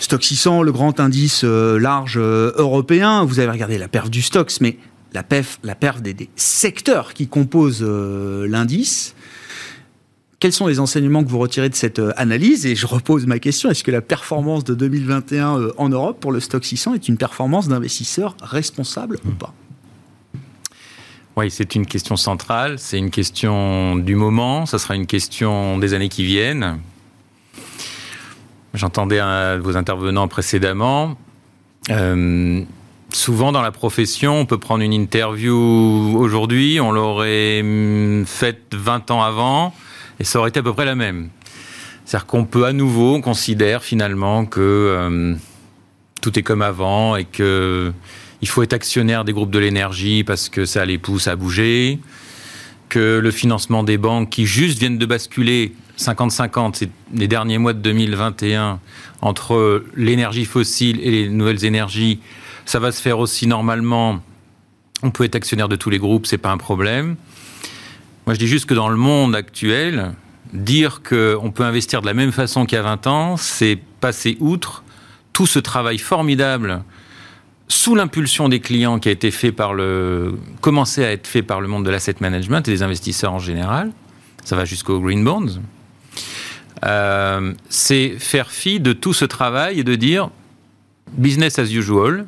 [0.00, 4.20] Stock 600, le grand indice euh, large euh, européen, vous avez regardé la perf du
[4.20, 4.76] Stox, mais
[5.14, 9.14] la perf, la perf des, secteurs qui composent l'indice.
[10.40, 12.64] Quels sont les enseignements que vous retirez de cette euh, analyse?
[12.64, 16.32] Et je repose ma question, est-ce que la performance de 2021 euh, en Europe pour
[16.32, 19.52] le stock 600 est une performance d'investisseurs responsable ou pas?
[21.36, 25.92] Oui, c'est une question centrale, c'est une question du moment, ça sera une question des
[25.92, 26.80] années qui viennent.
[28.72, 31.18] J'entendais un de vos intervenants précédemment.
[31.90, 32.62] Euh,
[33.12, 39.10] souvent dans la profession, on peut prendre une interview aujourd'hui, on l'aurait hum, faite 20
[39.10, 39.74] ans avant,
[40.20, 41.30] et ça aurait été à peu près la même.
[42.04, 45.34] C'est-à-dire qu'on peut à nouveau, on considère finalement que euh,
[46.20, 47.92] tout est comme avant et que
[48.42, 51.98] il faut être actionnaire des groupes de l'énergie parce que ça les pousse à bouger,
[52.88, 57.80] que le financement des banques qui juste viennent de basculer 50-50 les derniers mois de
[57.80, 58.80] 2021
[59.20, 62.20] entre l'énergie fossile et les nouvelles énergies,
[62.64, 64.20] ça va se faire aussi normalement.
[65.02, 67.16] On peut être actionnaire de tous les groupes, c'est pas un problème.
[68.26, 70.12] Moi, je dis juste que dans le monde actuel,
[70.52, 74.36] dire qu'on peut investir de la même façon qu'il y a 20 ans, c'est passer
[74.40, 74.84] outre
[75.32, 76.82] tout ce travail formidable
[77.68, 81.60] sous l'impulsion des clients qui a été fait par le, commencé à être fait par
[81.60, 83.92] le monde de l'asset management et des investisseurs en général.
[84.44, 85.60] Ça va jusqu'aux green bonds.
[86.84, 90.30] Euh, c'est faire fi de tout ce travail et de dire
[91.12, 92.26] business as usual.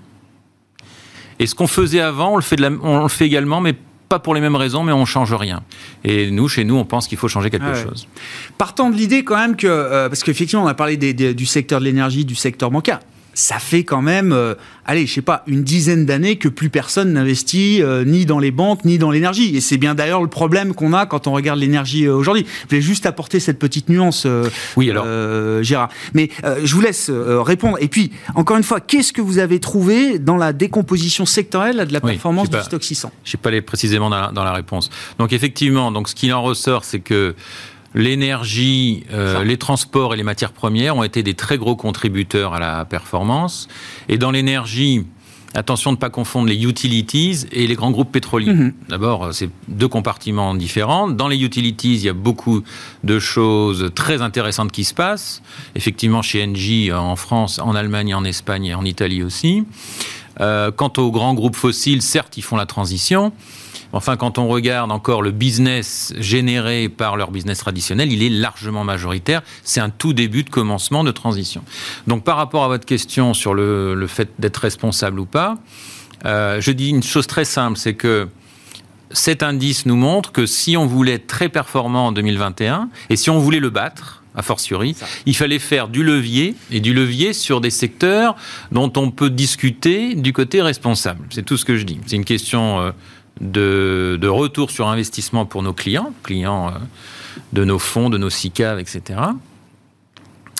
[1.38, 3.74] Et ce qu'on faisait avant, on le fait, on le fait également, mais
[4.12, 5.62] pas pour les mêmes raisons, mais on change rien.
[6.04, 8.06] Et nous, chez nous, on pense qu'il faut changer quelque ah chose.
[8.58, 11.86] Partant de l'idée quand même que, euh, parce qu'effectivement, on a parlé du secteur de
[11.86, 13.00] l'énergie, du secteur bancaire
[13.34, 14.54] ça fait quand même, euh,
[14.84, 18.50] allez, je sais pas, une dizaine d'années que plus personne n'investit euh, ni dans les
[18.50, 19.56] banques ni dans l'énergie.
[19.56, 22.46] Et c'est bien d'ailleurs le problème qu'on a quand on regarde l'énergie euh, aujourd'hui.
[22.64, 24.26] Je voulais juste apporter cette petite nuance,
[24.76, 25.06] oui, alors.
[25.62, 25.88] Gérard.
[26.14, 26.30] Mais
[26.62, 27.78] je vous laisse répondre.
[27.80, 31.92] Et puis, encore une fois, qu'est-ce que vous avez trouvé dans la décomposition sectorielle de
[31.92, 34.52] la performance du stock 600 Je ne sais pas aller précisément dans la, dans la
[34.52, 34.90] réponse.
[35.18, 37.34] Donc effectivement, donc ce qui en ressort, c'est que
[37.94, 42.60] L'énergie, euh, les transports et les matières premières ont été des très gros contributeurs à
[42.60, 43.68] la performance.
[44.08, 45.04] Et dans l'énergie,
[45.54, 48.52] attention de ne pas confondre les utilities et les grands groupes pétroliers.
[48.52, 48.72] Mhm.
[48.88, 51.08] D'abord, c'est deux compartiments différents.
[51.08, 52.62] Dans les utilities, il y a beaucoup
[53.04, 55.42] de choses très intéressantes qui se passent.
[55.74, 59.64] Effectivement, chez Engie, en France, en Allemagne, en Espagne et en Italie aussi.
[60.40, 63.32] Euh, quant aux grands groupes fossiles, certes, ils font la transition.
[63.92, 68.84] Enfin, quand on regarde encore le business généré par leur business traditionnel, il est largement
[68.84, 69.42] majoritaire.
[69.62, 71.62] C'est un tout début de commencement de transition.
[72.06, 75.58] Donc, par rapport à votre question sur le, fait d'être responsable ou pas,
[76.24, 78.28] euh, je dis une chose très simple, c'est que
[79.10, 83.28] cet indice nous montre que si on voulait être très performant en 2021 et si
[83.28, 87.60] on voulait le battre, a fortiori, il fallait faire du levier et du levier sur
[87.60, 88.34] des secteurs
[88.70, 91.26] dont on peut discuter du côté responsable.
[91.28, 92.00] C'est tout ce que je dis.
[92.06, 92.92] C'est une question
[93.42, 96.78] de, retour sur investissement pour nos clients, clients euh,
[97.52, 99.20] de nos fonds, de nos SICAV, etc.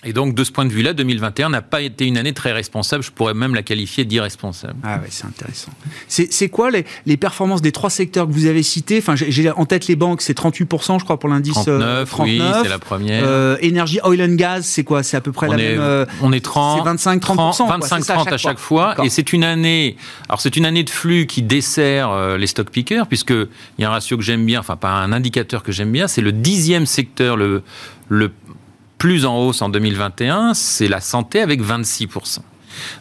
[0.05, 3.05] Et donc, de ce point de vue-là, 2021 n'a pas été une année très responsable.
[3.05, 4.75] Je pourrais même la qualifier d'irresponsable.
[4.83, 5.71] Ah ouais, c'est intéressant.
[6.09, 8.99] C'est quoi les, les, performances des trois secteurs que vous avez cités?
[8.99, 12.29] Enfin, j'ai en tête les banques, c'est 38%, je crois, pour l'indice 39, 39.
[12.29, 13.23] Oui, c'est la première.
[13.25, 15.05] Euh, énergie, oil and gas, c'est quoi?
[15.05, 15.81] C'est à peu près on la est, même.
[15.81, 17.69] Euh, on est 30, c'est 25, 30%.
[17.69, 18.97] 25, 30 à chaque fois.
[19.05, 19.97] Et c'est une année.
[20.29, 23.47] Alors, c'est une année de flux qui dessert euh, les stock pickers, puisqu'il
[23.79, 26.23] y a un ratio que j'aime bien, enfin, pas un indicateur que j'aime bien, c'est
[26.23, 27.63] le dixième secteur, le,
[28.09, 28.33] le
[29.03, 32.39] plus en hausse en 2021, c'est la santé avec 26%.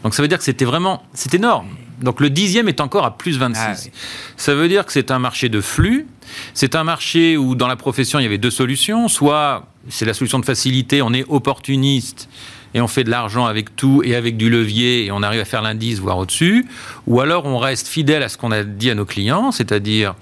[0.02, 1.68] Donc ça veut dire que c'était vraiment, c'est énorme.
[2.02, 3.62] Donc le dixième est encore à plus 26.
[3.62, 3.90] Ah
[4.36, 6.08] ça veut dire que c'est un marché de flux.
[6.56, 9.10] C'est un marché où dans la profession il y avait deux solutions.
[9.10, 12.30] Soit c'est la solution de facilité, on est opportuniste
[12.74, 15.46] et on fait de l'argent avec tout et avec du levier et on arrive à
[15.46, 16.66] faire l'indice voire au-dessus.
[17.06, 20.16] Ou alors on reste fidèle à ce qu'on a dit à nos clients, c'est-à-dire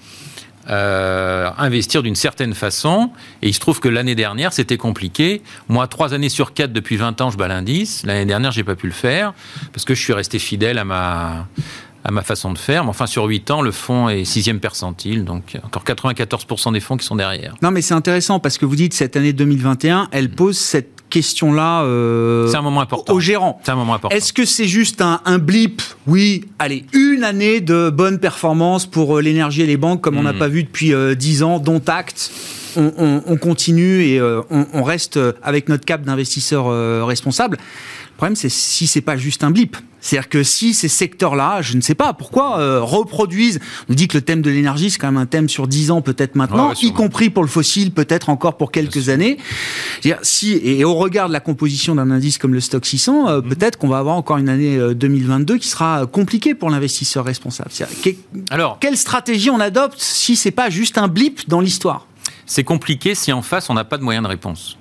[0.69, 3.11] euh, investir d'une certaine façon.
[3.41, 5.41] Et il se trouve que l'année dernière, c'était compliqué.
[5.67, 8.03] Moi, trois années sur quatre depuis 20 ans, je bats l'indice.
[8.05, 9.33] L'année dernière, j'ai pas pu le faire
[9.73, 11.47] parce que je suis resté fidèle à ma
[12.03, 12.83] à ma façon de faire.
[12.83, 16.97] Mais enfin, sur 8 ans, le fonds est sixième percentile, donc encore 94% des fonds
[16.97, 17.55] qui sont derrière.
[17.61, 21.83] Non, mais c'est intéressant parce que vous dites cette année 2021, elle pose cette question-là
[21.83, 23.13] euh, c'est un moment important.
[23.13, 23.59] au gérant.
[23.63, 24.15] C'est un moment important.
[24.15, 29.17] Est-ce que c'est juste un, un, blip Oui, allez, une année de bonne performance pour
[29.17, 30.39] euh, l'énergie et les banques comme on n'a hmm.
[30.39, 32.31] pas vu depuis euh, 10 ans, dont acte.
[32.75, 37.57] On, on, on continue et euh, on, on, reste avec notre cap d'investisseur euh, responsable.
[38.19, 39.77] Le problème, c'est si c'est pas juste un blip.
[40.01, 44.17] C'est-à-dire que si ces secteurs-là, je ne sais pas pourquoi, euh, reproduisent, on dit que
[44.17, 46.91] le thème de l'énergie, c'est quand même un thème sur 10 ans, peut-être maintenant, y
[46.91, 49.37] compris pour le fossile, peut-être encore pour quelques années.
[50.21, 53.47] Si, et au regard de la composition d'un indice comme le stock 600, euh, mhm.
[53.51, 57.69] peut-être qu'on va avoir encore une année 2022 euh, qui sera compliquée pour l'investisseur responsable.
[58.49, 62.05] Alors, quelle stratégie on adopte si c'est pas juste un blip dans l'histoire?
[62.45, 64.77] C'est compliqué si en face on n'a pas de moyen de réponse.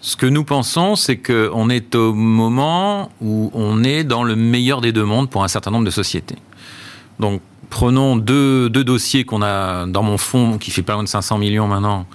[0.00, 4.80] Ce que nous pensons, c'est qu'on est au moment où on est dans le meilleur
[4.80, 6.36] des deux mondes pour un certain nombre de sociétés.
[7.18, 11.38] Donc, prenons deux, dossiers qu'on a dans mon fonds, qui fait pas loin de 500
[11.38, 12.06] millions maintenant,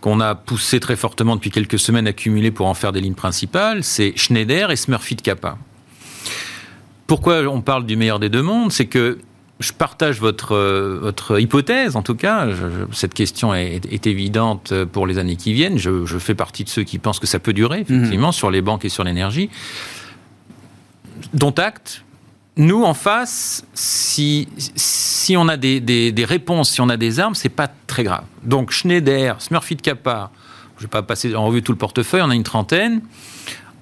[0.00, 3.84] qu'on a poussé très fortement depuis quelques semaines, accumulé pour en faire des lignes principales,
[3.84, 5.58] c'est Schneider et Smurfit Kappa.
[7.06, 8.72] Pourquoi on parle du meilleur des deux mondes?
[8.72, 9.18] C'est que
[9.58, 12.46] je partage votre, euh, votre hypothèse, en tout cas.
[12.92, 15.78] cette question est, évidente pour les années qui viennent.
[15.78, 18.32] Je, fais partie de ceux qui pensent que ça peut durer, effectivement, mhm.
[18.32, 19.50] sur les banques et sur l'énergie.
[21.32, 22.02] Dont acte.
[22.58, 27.34] Nous, en face, si, si on a des, des, réponses, si on a des armes,
[27.34, 28.24] c'est pas très grave.
[28.44, 30.30] Donc, Schneider, Smurfit Kappa,
[30.76, 33.02] je ne vais pas passer en revue tout le portefeuille, on a une trentaine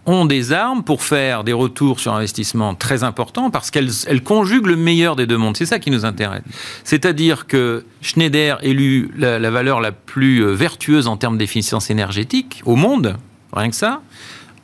[0.06, 4.76] ont des armes pour faire des retours sur investissement très importants parce qu'elles conjuguent le
[4.76, 5.56] meilleur des deux mondes.
[5.56, 6.42] C'est ça qui nous intéresse.
[6.84, 12.76] C'est-à-dire que Schneider élu la, valeur la plus euh, vertueuse en termes d'efficience énergétique au
[12.76, 13.16] monde,
[13.52, 14.02] rien que ça.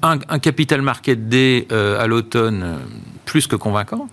[0.03, 2.77] Un, capital market day euh, à l'automne euh,
[3.27, 4.09] plus que convaincant.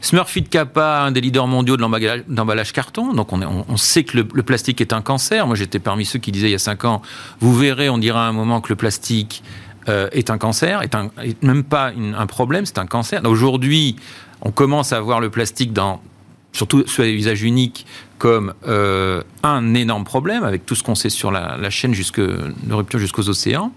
[0.00, 1.82] Smurfit Kappa, un des leaders mondiaux de
[2.28, 3.12] l'emballage carton.
[3.12, 5.46] Donc on, on, sait que le, le, plastique est un cancer.
[5.46, 7.02] Moi j'étais parmi ceux qui disaient il y a 5 ans,
[7.40, 9.42] vous verrez, on dira à un moment que le plastique
[9.88, 13.20] euh, est un cancer, est, même pas un problème, c'est un cancer.
[13.24, 13.96] Aujourd'hui,
[14.42, 16.00] on commence à voir le plastique dans
[16.52, 17.86] surtout sur les usages uniques,
[18.18, 22.74] comme euh, un énorme problème, avec tout ce qu'on sait sur la, chaîne jusque, de
[22.74, 23.72] rupture jusqu'aux océans.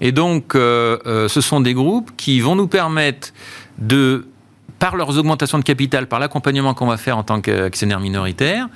[0.00, 3.32] Et donc, euh, ce sont des groupes qui vont nous permettre
[3.78, 4.26] de,
[4.78, 8.68] par leurs augmentations de capital, par l'accompagnement qu'on va faire en tant qu'actionnaire minoritaire,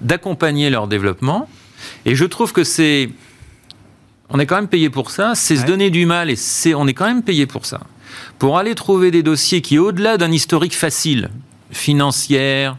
[0.00, 1.48] d'accompagner leur développement.
[2.04, 3.10] Et je trouve que c'est
[4.30, 6.86] on est quand même payé pour ça, c'est se donner du mal et c'est, on
[6.86, 7.80] est quand même payé pour ça.
[8.38, 11.30] Pour aller trouver des dossiers qui, au-delà d'un historique facile,
[11.70, 12.76] financière,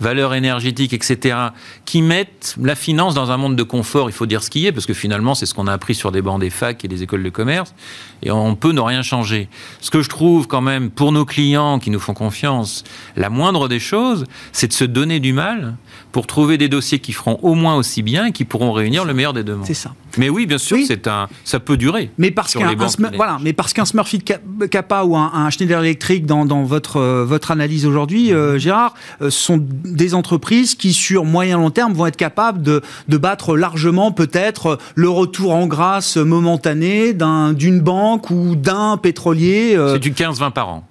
[0.00, 1.36] valeur énergétique, etc.,
[1.84, 4.72] qui mettent la finance dans un monde de confort, il faut dire ce qui est,
[4.72, 7.02] parce que finalement, c'est ce qu'on a appris sur des bancs des facs et des
[7.02, 7.74] écoles de commerce,
[8.22, 9.48] et on peut ne rien changer.
[9.80, 12.84] Ce que je trouve quand même, pour nos clients qui nous font confiance,
[13.16, 15.76] la moindre des choses, c'est de se donner du mal
[16.12, 19.14] pour trouver des dossiers qui feront au moins aussi bien et qui pourront réunir le
[19.14, 19.66] meilleur des deux mondes.
[19.66, 19.94] C'est ça.
[20.18, 22.10] Mais oui, bien sûr, c'est un, ça peut durer.
[22.18, 22.74] Mais parce qu'un
[23.14, 24.24] voilà, mais parce qu'un Smurfit
[24.70, 29.30] Kappa ou un, Schneider Electric dans, dans votre euh, votre analyse aujourd'hui, euh, Gérard, euh,
[29.30, 34.12] sont des entreprises qui sur moyen long terme vont être capables de, de battre largement
[34.12, 39.76] peut-être le retour en grâce momentané d'un d'une banque ou d'un pétrolier.
[39.92, 40.84] C'est du 15-20 par an.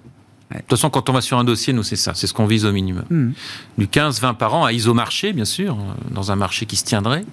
[0.50, 2.12] De toute façon, quand on va sur un dossier, nous, c'est ça.
[2.14, 3.04] C'est ce qu'on vise au minimum.
[3.08, 3.30] Hmm.
[3.78, 5.76] Du 15-20 par an à isomarché, bien sûr,
[6.10, 7.24] dans un marché qui se tiendrait.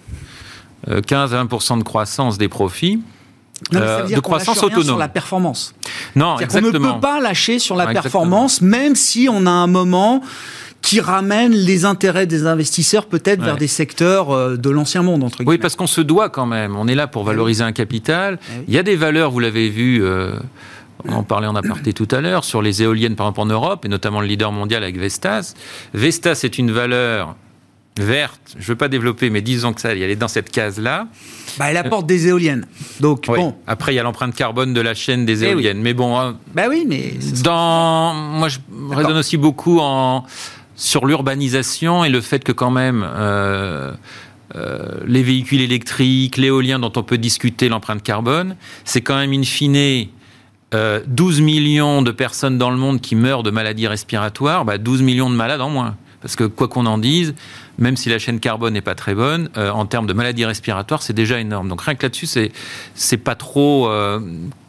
[0.85, 3.01] 15 euh, à 20 de croissance des profits.
[3.73, 4.83] Euh, de croissance autonome.
[4.83, 5.73] sur la performance.
[6.15, 6.77] Non, exactement.
[6.77, 10.21] On ne peut pas lâcher sur la performance, même si on a un moment
[10.81, 15.39] qui ramène les intérêts des investisseurs peut-être vers des secteurs euh, de l'ancien monde, entre
[15.39, 15.51] guillemets.
[15.51, 16.75] Oui, parce qu'on se doit quand même.
[16.77, 18.39] On est là pour Eh valoriser un capital.
[18.67, 20.03] Il y a des valeurs, vous l'avez vu.
[20.03, 20.33] Euh,
[21.05, 23.85] on en parlait en aparté tout à l'heure, sur les éoliennes, par exemple en Europe,
[23.85, 25.53] et notamment le leader mondial avec Vestas.
[25.93, 27.35] Vestas est une valeur
[27.99, 31.07] verte, je ne veux pas développer, mais disons que ça, elle est dans cette case-là.
[31.57, 32.65] Bah, elle apporte des éoliennes.
[32.99, 33.39] Donc, Oui.
[33.39, 33.55] bon.
[33.65, 35.51] Après, il y a l'empreinte carbone de la chaîne des Eh oui.
[35.53, 35.81] éoliennes.
[35.81, 37.13] Mais bon, hein, Bah oui, mais.
[37.43, 38.59] dans, moi, je
[38.91, 40.25] raisonne aussi beaucoup en,
[40.77, 43.91] sur l'urbanisation et le fait que quand même euh,
[44.55, 48.55] euh, les véhicules électriques, l'éolien dont on peut discuter l'empreinte carbone,
[48.85, 50.07] c'est quand même in fine
[50.73, 55.01] euh, 12 millions de personnes dans le monde qui meurent de maladies respiratoires, bah 12
[55.01, 55.97] millions de malades en moins.
[56.21, 57.35] Parce que quoi qu'on en dise,
[57.77, 61.03] même si la chaîne carbone n'est pas très bonne, euh, en termes de maladies respiratoires,
[61.03, 61.69] c'est déjà énorme.
[61.69, 62.51] Donc rien que là-dessus, c'est
[62.95, 64.19] c'est pas trop euh,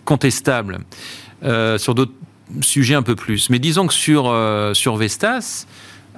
[0.04, 0.80] contestable.
[1.44, 2.12] Euh, sur d'autres
[2.62, 3.48] sujets un peu plus.
[3.48, 5.66] Mais disons que sur, euh, sur Vestas,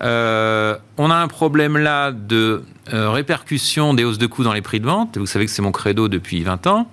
[0.03, 4.62] euh, on a un problème là de euh, répercussion des hausses de coûts dans les
[4.62, 5.18] prix de vente.
[5.18, 6.90] Vous savez que c'est mon credo depuis 20 ans,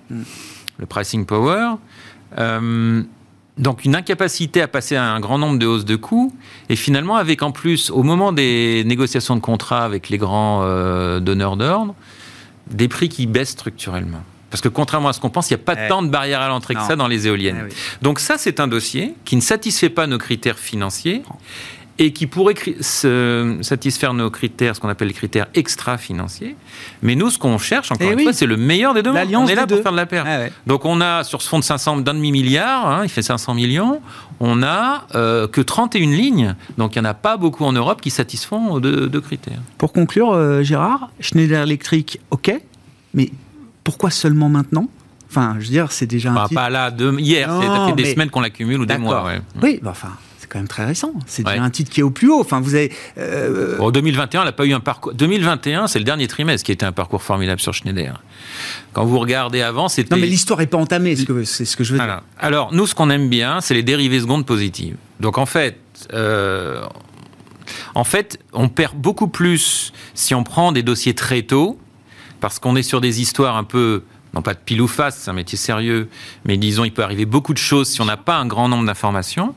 [0.78, 1.74] le pricing power.
[2.38, 3.02] Euh,
[3.56, 6.32] donc une incapacité à passer à un grand nombre de hausses de coûts,
[6.68, 10.62] et finalement avec en plus, au moment des négociations de contrats avec les grands
[11.18, 11.94] donneurs d'ordre,
[12.70, 14.22] des prix qui baissent structurellement.
[14.50, 15.88] Parce que contrairement à ce qu'on pense, il n'y a pas Eh.
[15.88, 17.64] tant de barrières à l'entrée que ça dans les éoliennes.
[17.64, 17.76] Eh oui.
[18.00, 21.22] Donc ça, c'est un dossier qui ne satisfait pas nos critères financiers
[22.00, 26.54] et qui pourrait se- satisfaire nos critères, ce qu'on appelle les critères extra-financiers.
[27.02, 28.22] Mais nous, ce qu'on cherche, encore Eh une oui.
[28.24, 29.28] fois, c'est le meilleur des deux mondes.
[29.34, 29.82] On est là pour deux.
[29.82, 30.24] faire de la paire.
[30.26, 30.52] Ah ouais.
[30.66, 34.00] Donc on a, sur ce fonds de 500, d'un demi-milliard, hein, il fait 500 millions,
[34.40, 36.54] on a euh, que 31 lignes.
[36.76, 39.58] Donc il n'y en a pas beaucoup en Europe qui satisfont de, de critères.
[39.78, 42.52] Pour conclure, euh, Gérard, Schneider Electric, ok,
[43.14, 43.30] mais
[43.84, 44.88] pourquoi seulement maintenant?
[45.30, 48.12] Enfin, je veux dire, c'est déjà un titre- pas là, de, hier, ça fait des
[48.12, 49.24] semaines qu'on l'accumule ou des mois.
[49.24, 49.40] ouais.
[49.62, 50.12] Oui, bah, enfin,
[50.48, 51.12] quand même très récent.
[51.26, 51.60] C'est déjà Ouais.
[51.62, 52.40] un titre qui est au plus haut.
[52.40, 52.92] Enfin, vous avez.
[53.18, 55.14] euh, Bon, 2021, elle n'a pas eu un parcours.
[55.14, 58.22] 2021, c'est le dernier trimestre qui a été un parcours formidable sur Schneider.
[58.92, 60.14] Quand vous regardez avant, c'était.
[60.14, 62.20] Non, mais l'histoire n'est pas entamée, c'est ce que- c'est ce que je veux dire.
[62.38, 64.96] Alors, nous, ce qu'on aime bien, c'est les dérivées secondes positives.
[65.20, 65.78] Donc, en fait,
[66.12, 66.82] euh,
[67.94, 71.78] en fait, on perd beaucoup plus si on prend des dossiers très tôt,
[72.40, 75.30] parce qu'on est sur des histoires un peu, non pas de pile ou face, c'est
[75.30, 76.08] un métier sérieux,
[76.44, 78.86] mais disons, il peut arriver beaucoup de choses si on n'a pas un grand nombre
[78.86, 79.54] d'informations.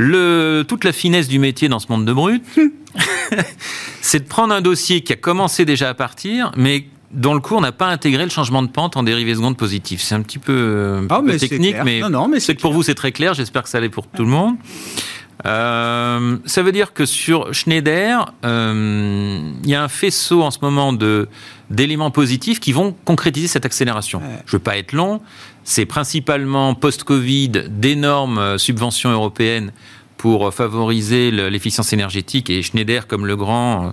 [0.00, 2.44] Le, toute la finesse du métier dans ce monde de brut,
[4.00, 7.60] c'est de prendre un dossier qui a commencé déjà à partir, mais dont le cours
[7.60, 10.00] n'a pas intégré le changement de pente en dérivée seconde positive.
[10.00, 12.54] C'est un petit peu, euh, Ah, peu mais technique, mais, Non, non, mais c'est c'est
[12.54, 13.34] que pour vous c'est très clair.
[13.34, 14.54] J'espère que ça l'est pour tout le monde.
[15.46, 20.58] Euh, ça veut dire que sur Schneider, euh, il y a un faisceau en ce
[20.62, 21.28] moment de
[21.70, 24.18] d'éléments positifs qui vont concrétiser cette accélération.
[24.20, 24.42] Ouais.
[24.46, 25.20] Je veux pas être long.
[25.64, 29.72] C'est principalement post-Covid d'énormes euh, subventions européennes
[30.16, 33.90] pour favoriser le- l'efficience énergétique et Schneider comme le grand euh,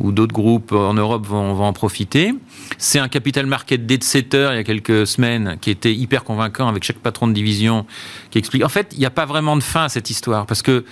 [0.00, 2.32] ou d'autres groupes en Europe vont, vont en profiter.
[2.76, 5.94] C'est un capital market day de 7 heures il y a quelques semaines qui était
[5.94, 7.86] hyper convaincant avec chaque patron de division
[8.30, 8.64] qui explique.
[8.64, 10.84] En fait, il n'y a pas vraiment de fin à cette histoire parce que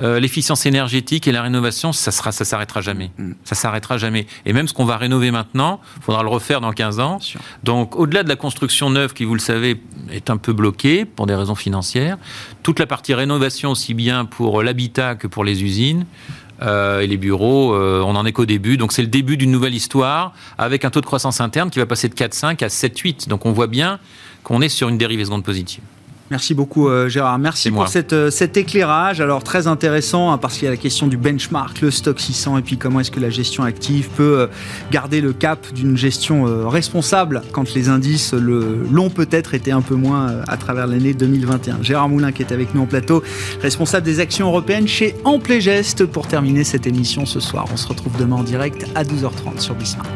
[0.00, 3.10] euh, l'efficience énergétique et la rénovation, ça sera, ça s'arrêtera jamais.
[3.44, 4.26] Ça s'arrêtera jamais.
[4.46, 7.18] Et même ce qu'on va rénover maintenant, il faudra le refaire dans 15 ans.
[7.62, 9.80] Donc, au-delà de la construction neuve qui, vous le savez,
[10.10, 12.18] est un peu bloquée pour des raisons financières,
[12.62, 16.06] toute la partie rénovation aussi bien pour l'habitat que pour les usines.
[16.62, 18.76] Euh, et les bureaux, euh, on n'en est qu'au début.
[18.76, 21.86] Donc c'est le début d'une nouvelle histoire avec un taux de croissance interne qui va
[21.86, 23.28] passer de 4,5 à 7,8.
[23.28, 23.98] Donc on voit bien
[24.42, 25.82] qu'on est sur une dérivée seconde positive.
[26.30, 27.38] Merci beaucoup euh, Gérard.
[27.38, 29.20] Merci pour cette, euh, cet éclairage.
[29.20, 32.56] Alors très intéressant hein, parce qu'il y a la question du benchmark, le stock 600
[32.58, 34.46] et puis comment est-ce que la gestion active peut euh,
[34.90, 39.94] garder le cap d'une gestion responsable quand les indices le- l'ont peut-être été un peu
[39.94, 41.82] moins à travers l'année 2021.
[41.82, 43.22] Gérard Moulin qui est avec nous en plateau,
[43.60, 47.66] responsable des actions européennes chez Amplégeste pour terminer cette émission ce soir.
[47.72, 50.06] On se retrouve demain en direct à 12h30 sur Bismart.